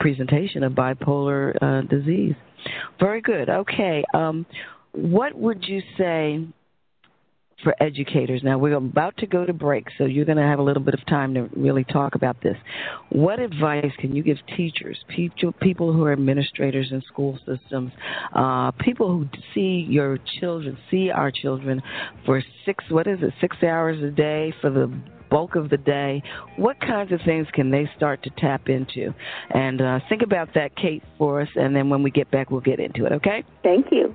[0.00, 2.34] presentation of bipolar disease.
[3.00, 3.48] Very good.
[3.48, 4.04] Okay.
[4.14, 4.46] Um,
[4.92, 6.46] what would you say
[7.62, 8.42] for educators.
[8.42, 10.94] Now, we're about to go to break, so you're going to have a little bit
[10.94, 12.56] of time to really talk about this.
[13.10, 14.98] What advice can you give teachers,
[15.60, 17.92] people who are administrators in school systems,
[18.34, 21.82] uh, people who see your children, see our children
[22.26, 24.92] for six, what is it, six hours a day for the
[25.30, 26.22] bulk of the day,
[26.56, 29.14] what kinds of things can they start to tap into?
[29.50, 32.60] And uh, think about that, Kate, for us, and then when we get back, we'll
[32.60, 33.42] get into it, okay?
[33.62, 34.14] Thank you.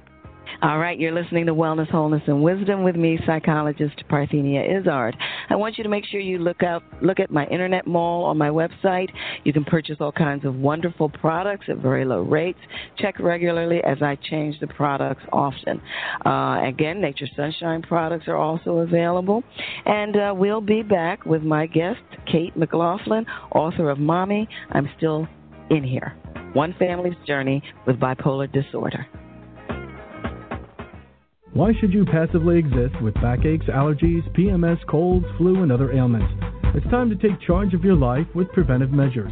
[0.62, 5.16] All right, you're listening to Wellness, Wholeness, and Wisdom with me, psychologist Parthenia Izzard.
[5.50, 8.38] I want you to make sure you look out, look at my internet mall on
[8.38, 9.10] my website.
[9.44, 12.58] You can purchase all kinds of wonderful products at very low rates.
[12.98, 15.80] Check regularly as I change the products often.
[16.26, 19.44] Uh, again, Nature Sunshine products are also available,
[19.86, 22.00] and uh, we'll be back with my guest,
[22.32, 25.28] Kate McLaughlin, author of "Mommy, I'm Still
[25.70, 26.16] in Here:
[26.54, 29.06] One Family's Journey with Bipolar Disorder."
[31.58, 36.32] Why should you passively exist with backaches, allergies, PMS, colds, flu, and other ailments?
[36.76, 39.32] It's time to take charge of your life with preventive measures.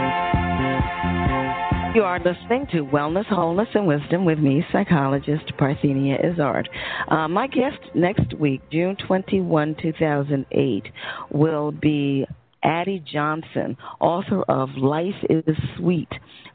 [1.93, 6.69] You are listening to Wellness, Wholeness, and Wisdom with me, psychologist Parthenia Izzard.
[7.09, 10.83] Uh, my guest next week, June 21, 2008,
[11.31, 12.25] will be
[12.63, 16.09] Addie Johnson, author of Life is Sweet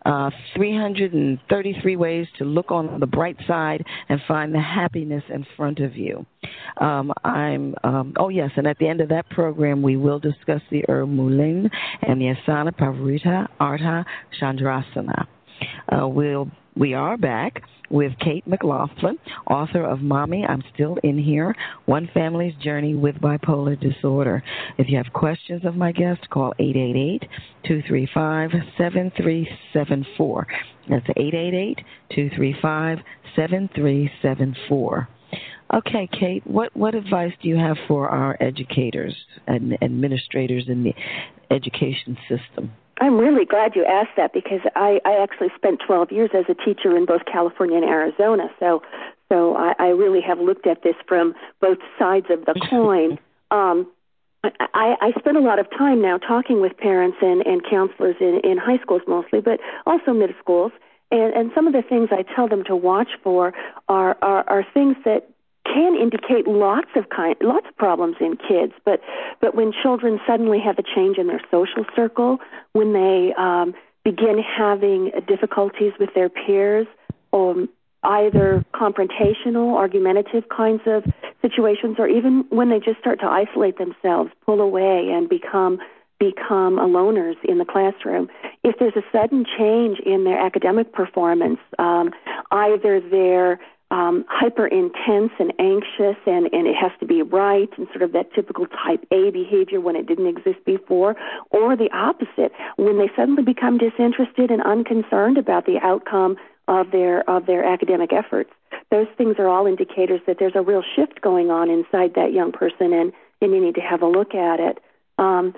[0.06, 5.80] uh, 333 Ways to Look on the Bright Side and Find the Happiness in Front
[5.80, 6.24] of You.
[6.80, 10.62] Um, I'm, um, oh, yes, and at the end of that program, we will discuss
[10.70, 11.68] the herb mullein
[12.02, 14.04] and the asana parivrtta Ardha
[14.40, 15.26] chandrasana.
[15.88, 19.18] Uh, we'll, we are back with Kate McLaughlin,
[19.50, 21.54] author of Mommy, I'm Still in Here
[21.86, 24.42] One Family's Journey with Bipolar Disorder.
[24.78, 27.28] If you have questions of my guest, call 888
[27.64, 30.46] 235 7374.
[30.88, 31.78] That's 888
[32.10, 32.98] 235
[33.34, 35.08] 7374.
[35.74, 39.14] Okay, Kate, what, what advice do you have for our educators
[39.48, 40.94] and administrators in the
[41.50, 42.72] education system?
[42.98, 46.54] I'm really glad you asked that because I, I actually spent 12 years as a
[46.54, 48.48] teacher in both California and Arizona.
[48.58, 48.82] So,
[49.28, 53.18] so I, I really have looked at this from both sides of the coin.
[53.50, 53.86] Um,
[54.44, 58.40] I, I spend a lot of time now talking with parents and, and counselors in,
[58.44, 60.72] in high schools mostly, but also middle schools.
[61.10, 63.52] And, and some of the things I tell them to watch for
[63.88, 65.28] are, are, are things that
[65.74, 68.72] can indicate lots of kind, lots of problems in kids.
[68.84, 69.00] But
[69.40, 72.38] but when children suddenly have a change in their social circle,
[72.72, 73.74] when they um,
[74.04, 76.86] begin having difficulties with their peers,
[77.32, 77.68] or um,
[78.02, 81.04] either confrontational, argumentative kinds of
[81.42, 85.78] situations, or even when they just start to isolate themselves, pull away, and become
[86.18, 88.28] become loners in the classroom.
[88.64, 92.10] If there's a sudden change in their academic performance, um,
[92.50, 97.86] either their um, hyper intense and anxious, and, and it has to be right, and
[97.88, 101.14] sort of that typical type A behavior when it didn't exist before,
[101.50, 106.36] or the opposite, when they suddenly become disinterested and unconcerned about the outcome
[106.68, 108.50] of their of their academic efforts.
[108.90, 112.50] Those things are all indicators that there's a real shift going on inside that young
[112.50, 114.78] person, and and you need to have a look at it.
[115.18, 115.54] Um,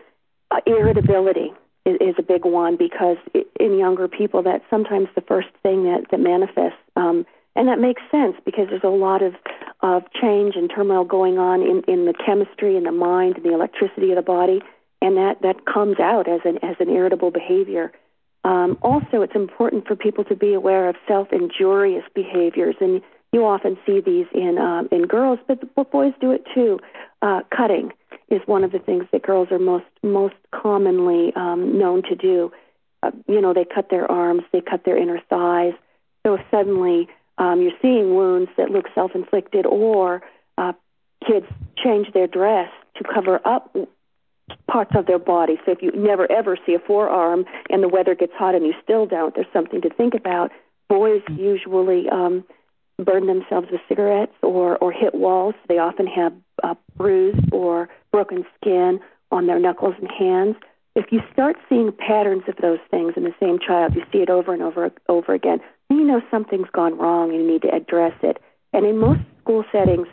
[0.51, 1.53] uh, irritability
[1.87, 3.17] is, is a big one because
[3.59, 6.79] in younger people, that's sometimes the first thing that that manifests.
[6.95, 7.25] Um,
[7.56, 9.34] and that makes sense because there's a lot of
[9.80, 13.54] of change and turmoil going on in in the chemistry and the mind and the
[13.54, 14.61] electricity of the body,
[15.00, 17.92] and that that comes out as an as an irritable behavior.
[18.44, 23.76] Um, also, it's important for people to be aware of self-injurious behaviors, and you often
[23.84, 26.80] see these in um, in girls, but, but boys do it too.
[27.20, 27.92] Uh, cutting
[28.30, 32.50] is one of the things that girls are most most commonly um, known to do.
[33.02, 35.74] Uh, you know, they cut their arms, they cut their inner thighs.
[36.26, 37.08] So if suddenly
[37.38, 40.22] um, you're seeing wounds that look self-inflicted, or
[40.57, 40.72] uh,
[41.27, 41.46] kids
[41.83, 43.74] change their dress to cover up
[44.70, 45.59] parts of their body.
[45.64, 48.74] So if you never ever see a forearm and the weather gets hot and you
[48.83, 50.51] still don't, there's something to think about.
[50.89, 52.45] Boys usually um,
[52.99, 55.55] burn themselves with cigarettes or or hit walls.
[55.68, 56.32] They often have
[56.62, 60.57] uh, bruised or broken skin on their knuckles and hands.
[60.97, 64.30] If you start seeing patterns of those things in the same child, you see it
[64.30, 65.61] over and over over again.
[65.91, 68.39] You know something's gone wrong and you need to address it.
[68.72, 70.07] And in most school settings,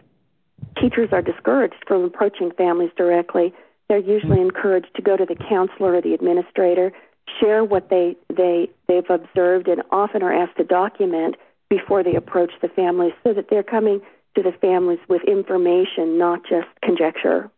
[0.79, 3.53] teachers are discouraged from approaching families directly.
[3.87, 6.91] They're usually encouraged to go to the counselor or the administrator,
[7.39, 11.35] share what they they they've observed, and often are asked to document
[11.69, 14.01] before they approach the families so that they're coming
[14.35, 17.49] to the families with information, not just conjecture.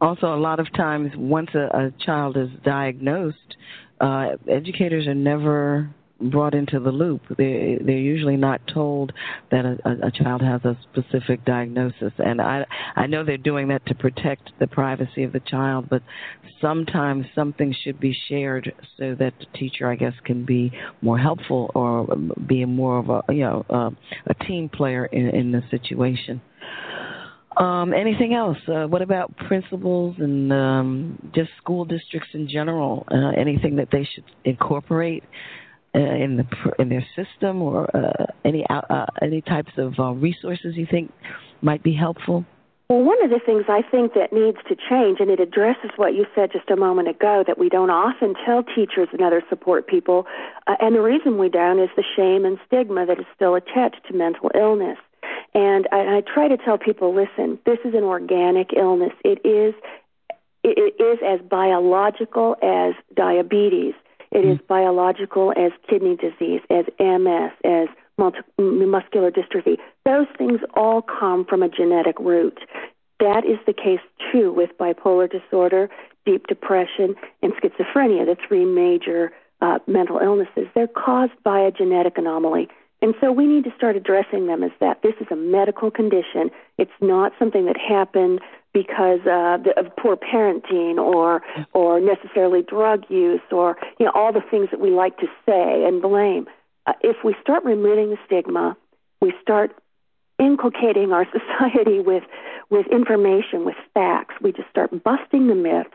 [0.00, 3.56] Also, a lot of times, once a, a child is diagnosed,
[4.00, 5.88] uh, educators are never
[6.30, 7.22] brought into the loop.
[7.36, 9.12] They they're usually not told
[9.50, 12.64] that a, a, child has a specific diagnosis, and I
[12.96, 16.02] I know they're doing that to protect the privacy of the child, but
[16.60, 20.72] sometimes something should be shared so that the teacher, I guess, can be
[21.02, 22.06] more helpful or
[22.46, 23.94] be more of a you know
[24.26, 26.40] a team player in in the situation.
[27.56, 28.58] Um, anything else?
[28.66, 33.06] Uh, what about principals and um, just school districts in general?
[33.10, 35.22] Uh, anything that they should incorporate
[35.94, 36.46] uh, in the
[36.78, 41.12] in their system, or uh, any uh, uh, any types of uh, resources you think
[41.62, 42.44] might be helpful?
[42.88, 46.14] Well, one of the things I think that needs to change, and it addresses what
[46.14, 49.86] you said just a moment ago, that we don't often tell teachers and other support
[49.86, 50.26] people,
[50.66, 54.06] uh, and the reason we don't is the shame and stigma that is still attached
[54.08, 54.98] to mental illness.
[55.54, 59.12] And I, I try to tell people, listen, this is an organic illness.
[59.24, 59.74] It is
[60.64, 63.94] it is as biological as diabetes.
[64.34, 69.78] It is biological as kidney disease, as MS, as multi- muscular dystrophy.
[70.04, 72.58] Those things all come from a genetic root.
[73.20, 74.00] That is the case
[74.32, 75.88] too with bipolar disorder,
[76.26, 80.66] deep depression, and schizophrenia, the three major uh, mental illnesses.
[80.74, 82.68] They're caused by a genetic anomaly.
[83.02, 85.02] And so we need to start addressing them as that.
[85.02, 86.50] This is a medical condition.
[86.78, 88.40] It's not something that happened
[88.74, 94.42] because uh, of poor parenting or or necessarily drug use or you know all the
[94.50, 96.46] things that we like to say and blame.
[96.86, 98.76] Uh, if we start removing the stigma,
[99.22, 99.74] we start
[100.38, 102.24] inculcating our society with
[102.68, 104.34] with information, with facts.
[104.42, 105.94] We just start busting the myths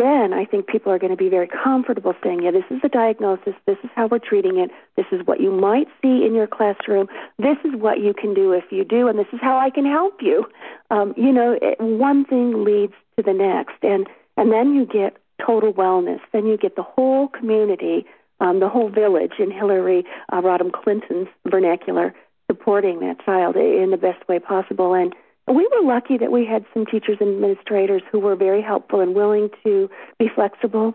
[0.00, 2.88] then I think people are going to be very comfortable saying, yeah, this is the
[2.88, 6.46] diagnosis, this is how we're treating it, this is what you might see in your
[6.46, 9.70] classroom, this is what you can do if you do, and this is how I
[9.70, 10.46] can help you.
[10.90, 15.18] Um, you know, it, one thing leads to the next, and and then you get
[15.44, 16.20] total wellness.
[16.32, 18.06] Then you get the whole community,
[18.40, 22.14] um, the whole village in Hillary uh, Rodham Clinton's vernacular
[22.50, 25.14] supporting that child in the best way possible, and
[25.46, 29.14] we were lucky that we had some teachers and administrators who were very helpful and
[29.14, 30.94] willing to be flexible,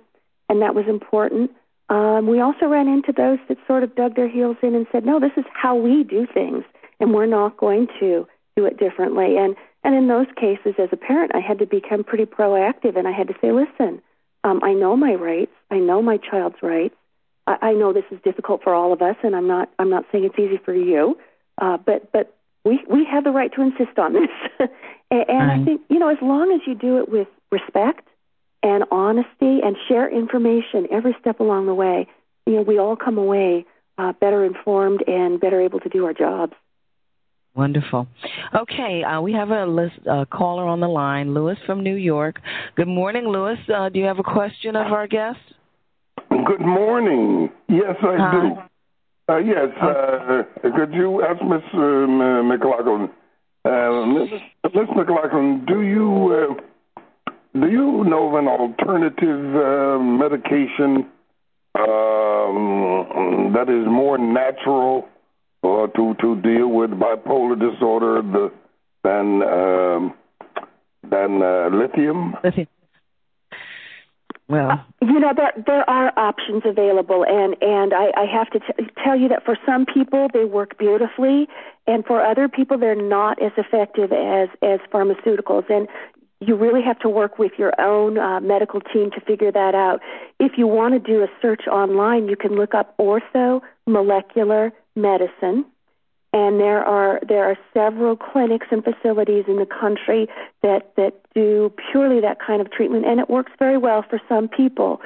[0.49, 1.51] and that was important.
[1.89, 5.05] Um, we also ran into those that sort of dug their heels in and said,
[5.05, 6.63] "No, this is how we do things,
[6.99, 10.97] and we're not going to do it differently." And and in those cases, as a
[10.97, 14.01] parent, I had to become pretty proactive, and I had to say, "Listen,
[14.43, 15.53] um, I know my rights.
[15.71, 16.95] I know my child's rights.
[17.47, 20.05] I, I know this is difficult for all of us, and I'm not I'm not
[20.11, 21.17] saying it's easy for you,
[21.59, 22.34] uh, but but
[22.65, 24.29] we we have the right to insist on this.
[25.11, 28.07] and, and I think you know, as long as you do it with respect
[28.63, 32.07] and honesty and share information every step along the way,
[32.45, 33.65] you know, we all come away
[33.97, 36.53] uh, better informed and better able to do our jobs.
[37.55, 38.07] Wonderful.
[38.53, 42.41] Okay, uh, we have a list, uh, caller on the line, Lewis from New York.
[42.75, 43.57] Good morning, Lewis.
[43.73, 45.39] Uh, do you have a question of our guest?
[46.29, 47.49] Good morning.
[47.69, 48.49] Yes, I Hi.
[48.49, 48.55] do.
[49.27, 49.69] Uh, yes.
[49.81, 53.09] Uh, could you ask Miss uh, McLaughlin?
[53.63, 61.07] Uh, Miss McLaughlin, do you uh, do you know of an alternative uh, medication
[61.73, 65.07] um, that is more natural
[65.63, 68.51] to to deal with bipolar disorder the,
[69.03, 70.13] than um,
[71.09, 71.39] than
[71.79, 72.35] lithium?
[72.43, 72.67] Lithium.
[74.47, 78.89] Well, you know there there are options available, and and I, I have to t-
[79.03, 81.47] tell you that for some people they work beautifully,
[81.87, 85.67] and for other people they're not as effective as as pharmaceuticals.
[85.69, 85.87] And
[86.41, 90.01] you really have to work with your own uh, medical team to figure that out.
[90.39, 95.65] If you want to do a search online, you can look up ortho molecular medicine
[96.35, 100.27] and there are there are several clinics and facilities in the country
[100.61, 104.49] that that do purely that kind of treatment and it works very well for some
[104.49, 105.01] people.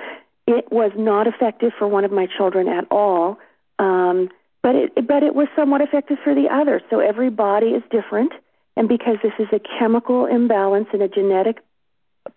[0.47, 3.38] It was not effective for one of my children at all
[3.77, 4.30] um,
[4.63, 6.82] but it but it was somewhat effective for the other.
[6.89, 8.34] So every body is different
[8.75, 11.59] and because this is a chemical imbalance and a genetic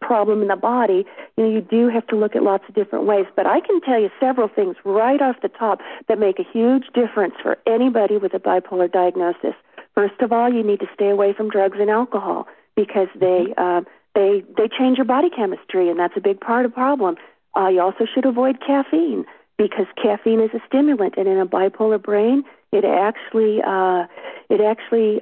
[0.00, 1.04] problem in the body,
[1.36, 3.26] you know, you do have to look at lots of different ways.
[3.36, 6.84] But I can tell you several things right off the top that make a huge
[6.94, 9.54] difference for anybody with a bipolar diagnosis.
[9.94, 13.82] First of all, you need to stay away from drugs and alcohol because they uh,
[14.14, 17.16] they they change your body chemistry, and that's a big part of the problem.
[17.56, 19.24] Uh, you also should avoid caffeine
[19.58, 24.06] because caffeine is a stimulant, and in a bipolar brain, it actually uh,
[24.48, 25.20] it actually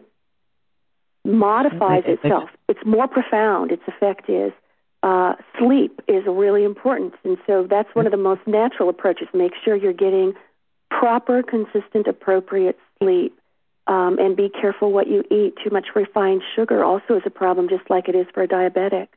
[1.24, 2.50] modifies itself.
[2.68, 3.72] It's more profound.
[3.72, 4.52] Its effect is.
[5.02, 9.28] Uh, sleep is really important, and so that's one of the most natural approaches.
[9.32, 10.34] Make sure you're getting
[10.90, 13.38] proper, consistent, appropriate sleep,
[13.86, 15.54] um, and be careful what you eat.
[15.64, 19.08] Too much refined sugar also is a problem, just like it is for a diabetic.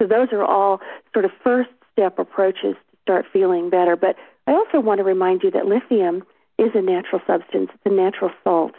[0.00, 0.80] So those are all
[1.12, 3.96] sort of first step approaches to start feeling better.
[3.96, 4.16] But
[4.46, 6.22] I also want to remind you that lithium
[6.58, 7.70] is a natural substance.
[7.74, 8.72] It's a natural salt,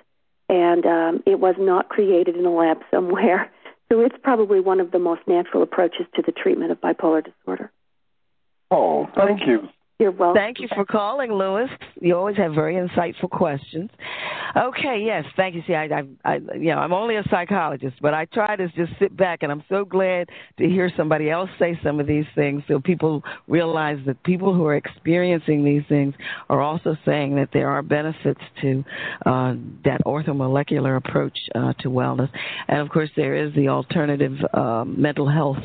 [0.48, 3.52] and um, it was not created in a lab somewhere.
[3.92, 7.74] So it's probably one of the most natural approaches to the treatment of bipolar disorder.
[8.72, 9.68] Oh, thank you.
[10.02, 10.42] You're welcome.
[10.42, 11.70] Thank you for calling, Lewis.
[12.02, 13.92] You always have very insightful questions.
[14.58, 15.62] Okay, yes, thank you.
[15.68, 18.94] See, I, I, I, you know, I'm only a psychologist, but I try to just
[18.98, 22.64] sit back, and I'm so glad to hear somebody else say some of these things,
[22.68, 26.16] so people realize that people who are experiencing these things
[26.50, 28.84] are also saying that there are benefits to
[29.28, 29.54] uh,
[29.86, 32.30] that orthomolecular approach uh, to wellness.
[32.68, 35.60] And of course, there is the alternative uh, mental health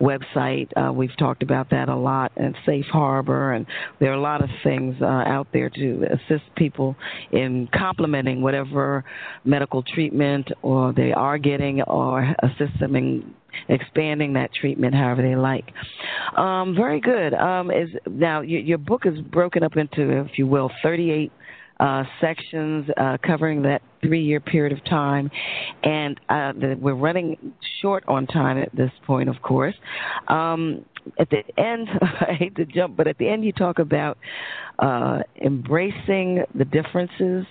[0.00, 0.68] website.
[0.76, 3.66] Uh, we've talked about that a lot, and Safe Harbor and
[3.98, 6.96] there are a lot of things uh, out there to assist people
[7.32, 9.04] in complementing whatever
[9.44, 13.34] medical treatment or they are getting or assist them in
[13.68, 15.72] expanding that treatment however they like.
[16.36, 17.34] Um, very good.
[17.34, 21.32] Um, is now your, your book is broken up into, if you will, 38
[21.80, 25.30] uh, sections uh, covering that three year period of time.
[25.82, 29.74] And uh, the, we're running short on time at this point, of course.
[30.28, 30.84] Um,
[31.18, 34.18] at the end, I hate to jump, but at the end, you talk about
[34.78, 37.46] uh, embracing the differences.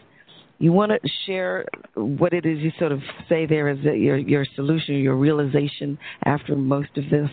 [0.59, 1.65] You want to share
[1.95, 2.99] what it is you sort of
[3.29, 7.29] say there is your your solution, your realization after most of this.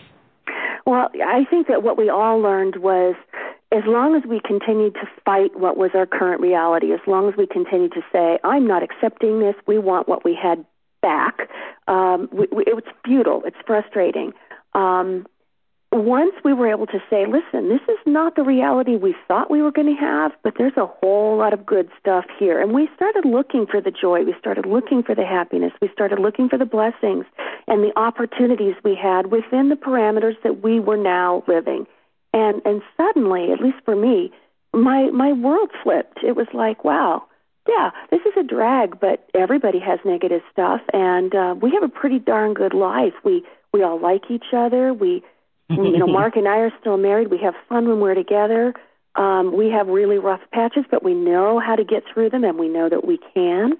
[0.85, 3.15] Well, I think that what we all learned was
[3.71, 7.35] as long as we continued to fight what was our current reality, as long as
[7.35, 10.65] we continued to say, I'm not accepting this, we want what we had
[11.01, 11.49] back,
[11.87, 14.33] um, we, we, it was futile, it's frustrating.
[14.73, 15.25] Um,
[15.91, 19.61] once we were able to say, listen, this is not the reality we thought we
[19.61, 22.61] were going to have, but there's a whole lot of good stuff here.
[22.61, 24.23] And we started looking for the joy.
[24.23, 25.71] We started looking for the happiness.
[25.81, 27.25] We started looking for the blessings
[27.67, 31.87] and the opportunities we had within the parameters that we were now living.
[32.37, 34.31] And, and suddenly, at least for me,
[34.73, 36.19] my, my world flipped.
[36.23, 37.23] It was like, wow,
[37.67, 40.81] yeah, this is a drag, but everybody has negative stuff.
[40.93, 43.13] And uh, we have a pretty darn good life.
[43.23, 44.93] We, we all like each other.
[44.93, 45.23] We,
[45.69, 47.29] you know, Mark and I are still married.
[47.29, 48.73] We have fun when we're together.
[49.15, 52.57] Um, we have really rough patches, but we know how to get through them, and
[52.57, 53.73] we know that we can.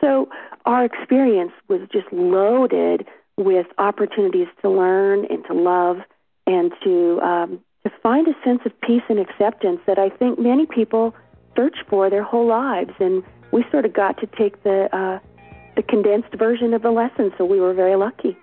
[0.00, 0.28] So
[0.64, 5.96] our experience was just loaded with opportunities to learn and to love
[6.46, 7.60] and to um,
[8.02, 11.14] find a sense of peace and acceptance that I think many people
[11.56, 12.92] search for their whole lives.
[13.00, 13.22] And
[13.52, 15.18] we sort of got to take the uh,
[15.76, 18.36] the condensed version of the lesson, so we were very lucky.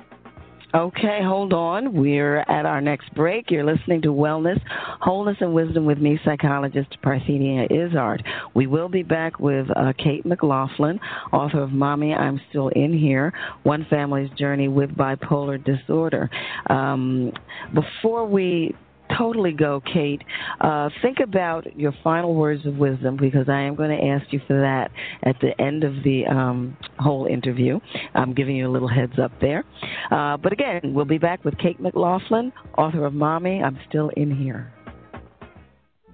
[0.73, 1.93] Okay, hold on.
[1.93, 3.49] We're at our next break.
[3.49, 4.59] You're listening to Wellness,
[4.99, 8.23] Wholeness, and Wisdom with me, psychologist Parthenia Izzard.
[8.53, 10.99] We will be back with uh, Kate McLaughlin,
[11.31, 13.33] author of Mommy, I'm Still in Here
[13.63, 16.29] One Family's Journey with Bipolar Disorder.
[16.69, 17.31] Um,
[17.73, 18.75] before we
[19.17, 20.21] totally go, Kate.
[20.59, 24.39] Uh, think about your final words of wisdom because I am going to ask you
[24.47, 24.91] for that
[25.23, 27.79] at the end of the um, whole interview.
[28.13, 29.63] I'm giving you a little heads up there.
[30.11, 34.35] Uh, but again, we'll be back with Kate McLaughlin, author of Mommy, I'm Still in
[34.35, 34.73] Here.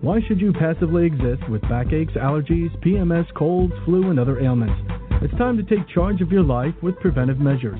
[0.01, 4.75] Why should you passively exist with backaches, allergies, PMS, colds, flu, and other ailments?
[5.21, 7.79] It's time to take charge of your life with preventive measures.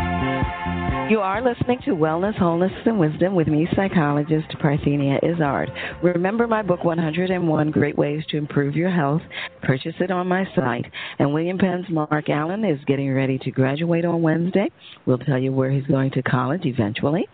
[1.11, 5.69] You are listening to Wellness, Wholeness, and Wisdom with me, psychologist Parthenia Izzard.
[6.01, 9.21] Remember my book, 101 Great Ways to Improve Your Health.
[9.61, 10.85] Purchase it on my site.
[11.19, 14.71] And William Penn's Mark Allen is getting ready to graduate on Wednesday.
[15.05, 17.27] We'll tell you where he's going to college eventually.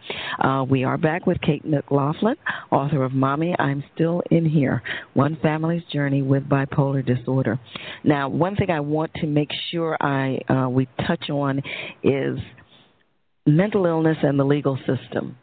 [0.44, 2.36] Uh, we are back with Kate McLaughlin,
[2.72, 4.82] author of Mommy, I'm Still in Here
[5.14, 7.60] One Family's Journey with Bipolar Disorder.
[8.04, 11.62] Now, one thing I want to make sure I uh, we touch on
[12.02, 12.40] is
[13.48, 15.38] mental illness and the legal system.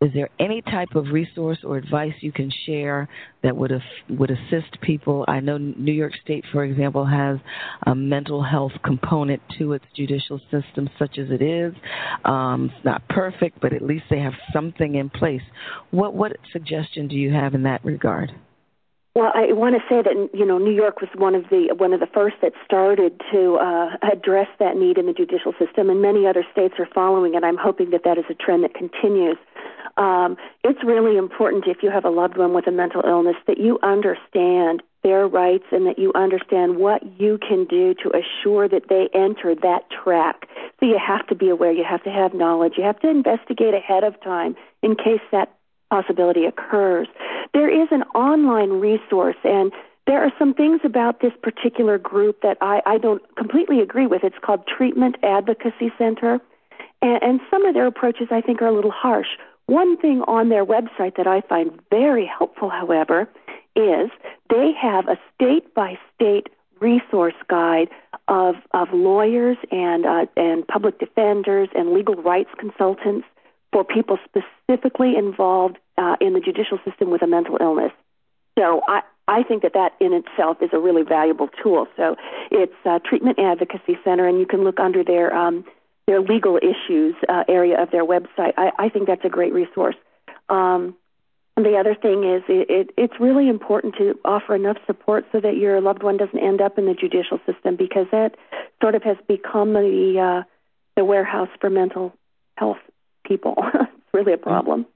[0.00, 3.08] Is there any type of resource or advice you can share
[3.42, 3.72] that would
[4.10, 5.24] would assist people?
[5.28, 7.38] I know New York State, for example, has
[7.86, 11.72] a mental health component to its judicial system, such as it is.
[12.24, 15.42] Um, it's not perfect, but at least they have something in place.
[15.90, 18.30] What what suggestion do you have in that regard?
[19.14, 21.92] Well, I want to say that you know New York was one of the one
[21.92, 26.02] of the first that started to uh, address that need in the judicial system, and
[26.02, 27.44] many other states are following it.
[27.44, 29.36] I'm hoping that that is a trend that continues.
[29.96, 33.58] Um, it's really important if you have a loved one with a mental illness that
[33.58, 38.88] you understand their rights and that you understand what you can do to assure that
[38.88, 40.48] they enter that track.
[40.80, 43.74] So you have to be aware, you have to have knowledge, you have to investigate
[43.74, 45.54] ahead of time in case that
[45.90, 47.06] possibility occurs.
[47.54, 49.72] There is an online resource, and
[50.06, 54.24] there are some things about this particular group that I, I don't completely agree with.
[54.24, 56.40] It's called Treatment Advocacy Center,
[57.00, 59.28] and, and some of their approaches I think are a little harsh.
[59.66, 63.28] One thing on their website that I find very helpful, however,
[63.76, 64.10] is
[64.50, 66.48] they have a state by state
[66.80, 67.88] resource guide
[68.28, 73.26] of, of lawyers and, uh, and public defenders and legal rights consultants
[73.72, 77.92] for people specifically involved uh, in the judicial system with a mental illness.
[78.58, 81.86] So I, I think that that in itself is a really valuable tool.
[81.96, 82.16] So
[82.50, 85.64] it's a Treatment Advocacy Center, and you can look under their um,
[86.06, 88.52] their legal issues uh, area of their website.
[88.56, 89.96] I, I think that's a great resource.
[90.48, 90.94] Um,
[91.56, 95.56] the other thing is it, it, it's really important to offer enough support so that
[95.56, 98.34] your loved one doesn't end up in the judicial system because that
[98.82, 100.42] sort of has become the uh,
[100.96, 102.12] the warehouse for mental
[102.56, 102.78] health
[103.24, 103.54] people.
[103.74, 104.86] it's really a problem.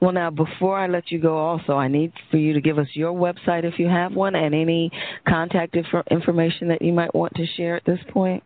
[0.00, 2.86] Well, now, before I let you go, also, I need for you to give us
[2.94, 4.90] your website if you have one and any
[5.28, 8.42] contact inf- information that you might want to share at this point.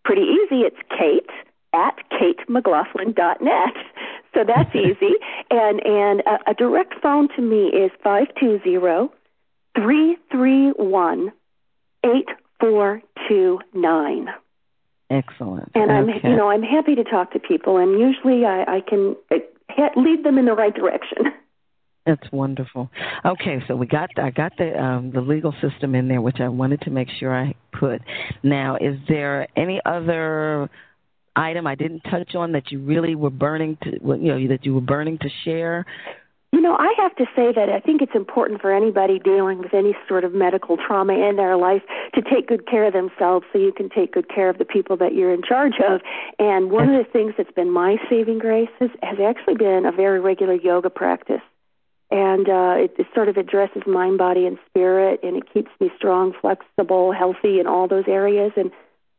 [0.04, 0.61] pretty easy.
[0.61, 1.30] It's Kate
[1.72, 3.74] at katemclaughlin.net.
[4.34, 5.14] So that's easy.
[5.50, 9.12] And and a, a direct phone to me is five two zero
[9.74, 11.32] three three one
[12.04, 12.28] eight
[12.60, 14.28] four two nine.
[15.10, 15.70] Excellent.
[15.74, 16.28] And I'm okay.
[16.28, 19.36] you know I'm happy to talk to people, and usually I, I can uh,
[19.96, 21.18] lead them in the right direction.
[22.06, 22.90] That's wonderful.
[23.24, 26.48] Okay, so we got I got the um, the legal system in there, which I
[26.48, 28.00] wanted to make sure I put.
[28.42, 30.70] Now, is there any other
[31.39, 34.74] item I didn't touch on that you really were burning to, you know, that you
[34.74, 35.86] were burning to share?
[36.51, 39.74] You know, I have to say that I think it's important for anybody dealing with
[39.74, 41.82] any sort of medical trauma in their life
[42.14, 44.97] to take good care of themselves so you can take good care of the people
[44.97, 46.01] that you're in charge of.
[46.39, 49.93] And one of the things that's been my saving grace has, has actually been a
[49.93, 51.43] very regular yoga practice.
[52.11, 55.91] And uh, it, it sort of addresses mind, body, and spirit, and it keeps me
[55.99, 58.53] strong, flexible, healthy in all those areas.
[58.57, 58.70] And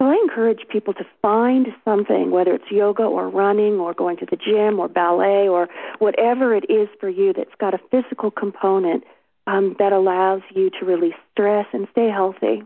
[0.02, 4.26] So I encourage people to find something, whether it's yoga or running or going to
[4.26, 5.68] the gym or ballet or
[6.00, 9.04] whatever it is for you that's got a physical component
[9.45, 12.64] um, that allows you to release stress and stay healthy.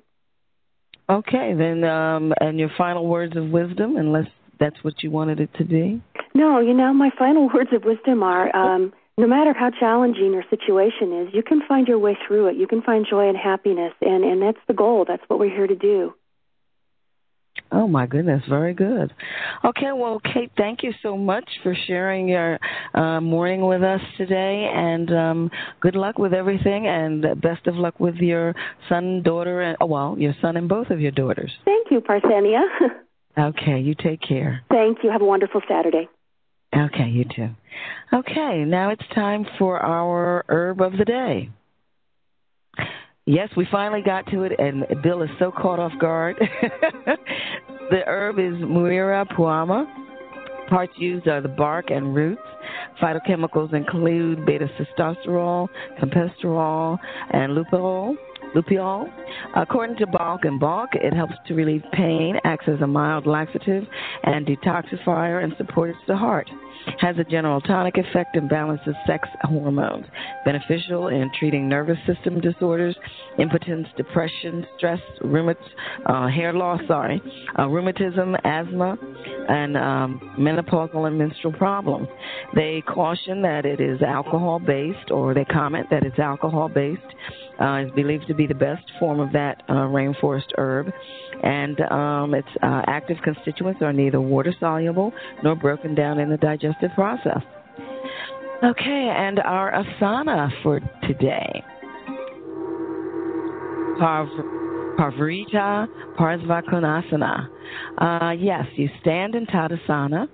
[1.10, 4.28] Okay, then, um, and your final words of wisdom, unless
[4.60, 6.02] that's what you wanted it to be?
[6.36, 10.46] No, you know, my final words of wisdom are um, no matter how challenging your
[10.52, 12.58] situation is, you can find your way through it.
[12.58, 15.04] You can find joy and happiness, and, and that's the goal.
[15.08, 16.14] That's what we're here to do.
[17.72, 19.12] Oh my goodness, very good.
[19.66, 22.60] Okay, well, Kate, thank you so much for sharing your
[22.94, 28.00] uh, morning with us today, and um, good luck with everything, and best of luck
[28.00, 28.54] with your
[28.90, 31.52] son, daughter, and oh, well, your son and both of your daughters.
[31.66, 32.62] Thank you, Parthenia.
[33.40, 34.62] okay, you take care.
[34.70, 35.10] Thank you.
[35.10, 36.08] Have a wonderful Saturday.
[36.76, 37.50] Okay, you too.
[38.12, 41.50] Okay, now it's time for our herb of the day.
[43.26, 46.36] Yes, we finally got to it, and Bill is so caught off guard.
[47.90, 49.86] the herb is Muira puama.
[50.70, 52.42] Parts used are the bark and roots.
[53.02, 55.70] Phytochemicals include beta sitosterol,
[56.02, 56.98] campesterol,
[57.32, 58.16] and lupeol.
[58.56, 59.08] Lupeol.
[59.56, 63.84] According to Balch and Balch, it helps to relieve pain, acts as a mild laxative
[64.24, 66.50] and detoxifier, and supports the heart
[67.00, 70.06] has a general tonic effect and balances sex hormones.
[70.46, 72.96] Beneficial in treating nervous system disorders,
[73.40, 75.58] impotence, depression, stress, rheumats,
[76.06, 77.22] uh, hair loss, sorry,
[77.58, 78.98] uh, rheumatism, asthma,
[79.50, 82.08] and um, menopausal and menstrual problems.
[82.56, 87.02] They caution that it is alcohol based, or they comment that it's alcohol based.
[87.64, 90.92] Uh, is believed to be the best form of that uh, rainforest herb
[91.44, 96.38] and um, its uh, active constituents are neither water soluble nor broken down in the
[96.38, 97.42] digestive process.
[98.64, 101.64] Okay, and our asana for today.
[104.00, 105.88] Parv- Parivrtta
[106.18, 107.50] Parsvakonasana.
[107.98, 110.28] Uh, yes, you stand in Tadasana.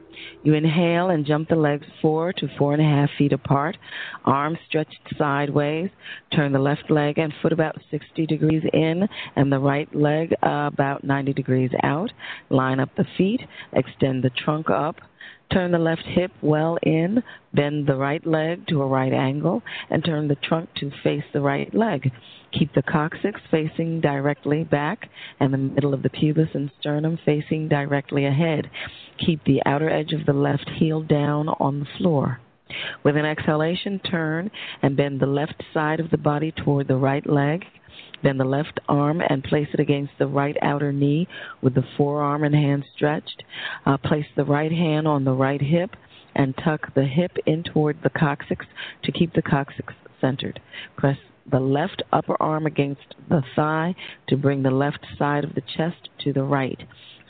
[0.44, 3.78] You inhale and jump the legs four to four and a half feet apart,
[4.26, 5.90] arms stretched sideways.
[6.34, 10.70] Turn the left leg and foot about 60 degrees in and the right leg uh,
[10.72, 12.12] about 90 degrees out.
[12.50, 13.42] Line up the feet,
[13.74, 14.96] extend the trunk up.
[15.52, 20.06] Turn the left hip well in, bend the right leg to a right angle, and
[20.06, 22.12] turn the trunk to face the right leg.
[22.52, 27.68] Keep the coccyx facing directly back and the middle of the pubis and sternum facing
[27.68, 28.70] directly ahead.
[29.26, 32.40] Keep the outer edge of the left heel down on the floor.
[33.04, 37.26] With an exhalation, turn and bend the left side of the body toward the right
[37.28, 37.66] leg.
[38.22, 41.28] Bend the left arm and place it against the right outer knee
[41.62, 43.44] with the forearm and hand stretched.
[43.86, 45.96] Uh, place the right hand on the right hip
[46.36, 48.66] and tuck the hip in toward the coccyx
[49.04, 50.60] to keep the coccyx centered.
[50.96, 51.18] Press
[51.52, 53.96] the left upper arm against the thigh
[54.28, 56.80] to bring the left side of the chest to the right.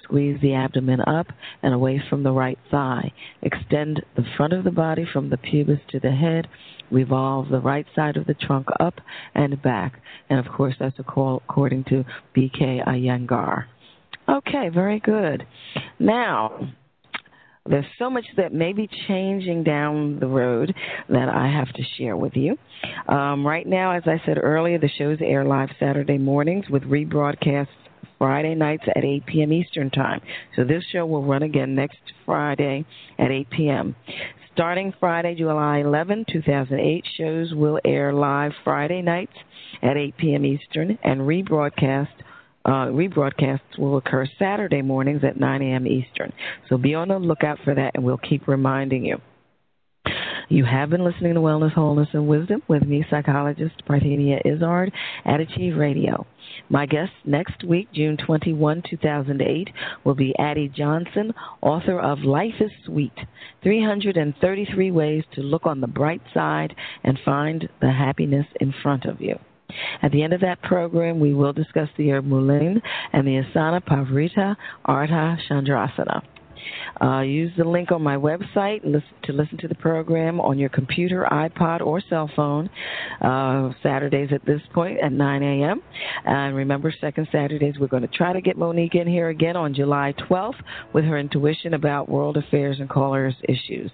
[0.03, 1.27] Squeeze the abdomen up
[1.61, 3.11] and away from the right thigh.
[3.43, 6.47] Extend the front of the body from the pubis to the head.
[6.89, 8.95] Revolve the right side of the trunk up
[9.35, 10.01] and back.
[10.29, 12.03] And of course, that's according to
[12.33, 12.81] B.K.
[12.87, 13.65] Iyengar.
[14.27, 15.45] Okay, very good.
[15.99, 16.71] Now,
[17.69, 20.73] there's so much that may be changing down the road
[21.07, 22.57] that I have to share with you.
[23.07, 27.67] Um, right now, as I said earlier, the shows air live Saturday mornings with rebroadcasts
[28.17, 29.53] Friday nights at 8 p.m.
[29.53, 30.19] Eastern Time.
[30.55, 32.85] So this show will run again next Friday
[33.17, 33.95] at 8 p.m.
[34.53, 39.31] Starting Friday, July 11, 2008, shows will air live Friday nights
[39.81, 40.45] at 8 p.m.
[40.45, 42.07] Eastern and rebroadcast
[42.65, 45.87] uh, rebroadcasts will occur Saturday mornings at 9 a.m.
[45.87, 46.33] Eastern.
[46.67, 49.19] So be on the lookout for that, and we'll keep reminding you.
[50.51, 54.91] You have been listening to Wellness, Wholeness, and Wisdom with me, psychologist Parthenia Izzard
[55.23, 56.25] at Achieve Radio.
[56.69, 59.69] My guest next week, June 21, 2008,
[60.03, 63.13] will be Addie Johnson, author of Life is Sweet
[63.61, 69.21] 333 Ways to Look on the Bright Side and Find the Happiness in Front of
[69.21, 69.37] You.
[70.01, 72.81] At the end of that program, we will discuss the herb mullein
[73.13, 74.55] and the asana Parivrtta
[74.87, 76.21] Ardha Chandrasana.
[77.01, 78.81] Uh, use the link on my website
[79.23, 82.69] to listen to the program on your computer, iPod, or cell phone.
[83.21, 85.81] Uh, Saturdays at this point at 9 a.m.
[86.25, 89.73] And remember, second Saturdays, we're going to try to get Monique in here again on
[89.73, 90.59] July 12th
[90.93, 93.91] with her intuition about world affairs and callers issues.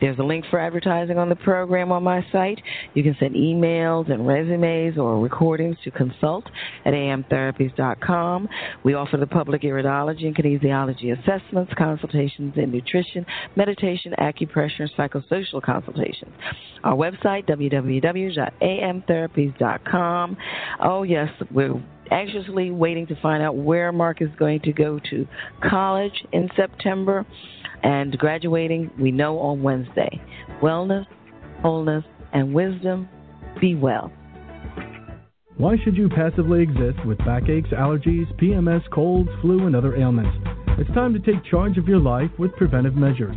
[0.00, 2.60] There's a link for advertising on the program on my site.
[2.94, 6.44] You can send emails and resumes or recordings to consult
[6.84, 8.48] at amtherapies.com.
[8.84, 13.26] We offer the public iridology and kinesiology assessments, consultations in nutrition,
[13.56, 16.32] meditation, acupressure, and psychosocial consultations.
[16.84, 20.36] Our website, www.amtherapies.com.
[20.80, 25.26] Oh, yes, we're anxiously waiting to find out where Mark is going to go to
[25.68, 27.26] college in September
[27.82, 30.20] and graduating, we know on Wednesday.
[30.62, 31.06] Wellness,
[31.62, 33.08] wholeness, and wisdom.
[33.60, 34.12] Be well.
[35.56, 40.36] Why should you passively exist with backaches, allergies, PMS, colds, flu, and other ailments?
[40.78, 43.36] It's time to take charge of your life with preventive measures.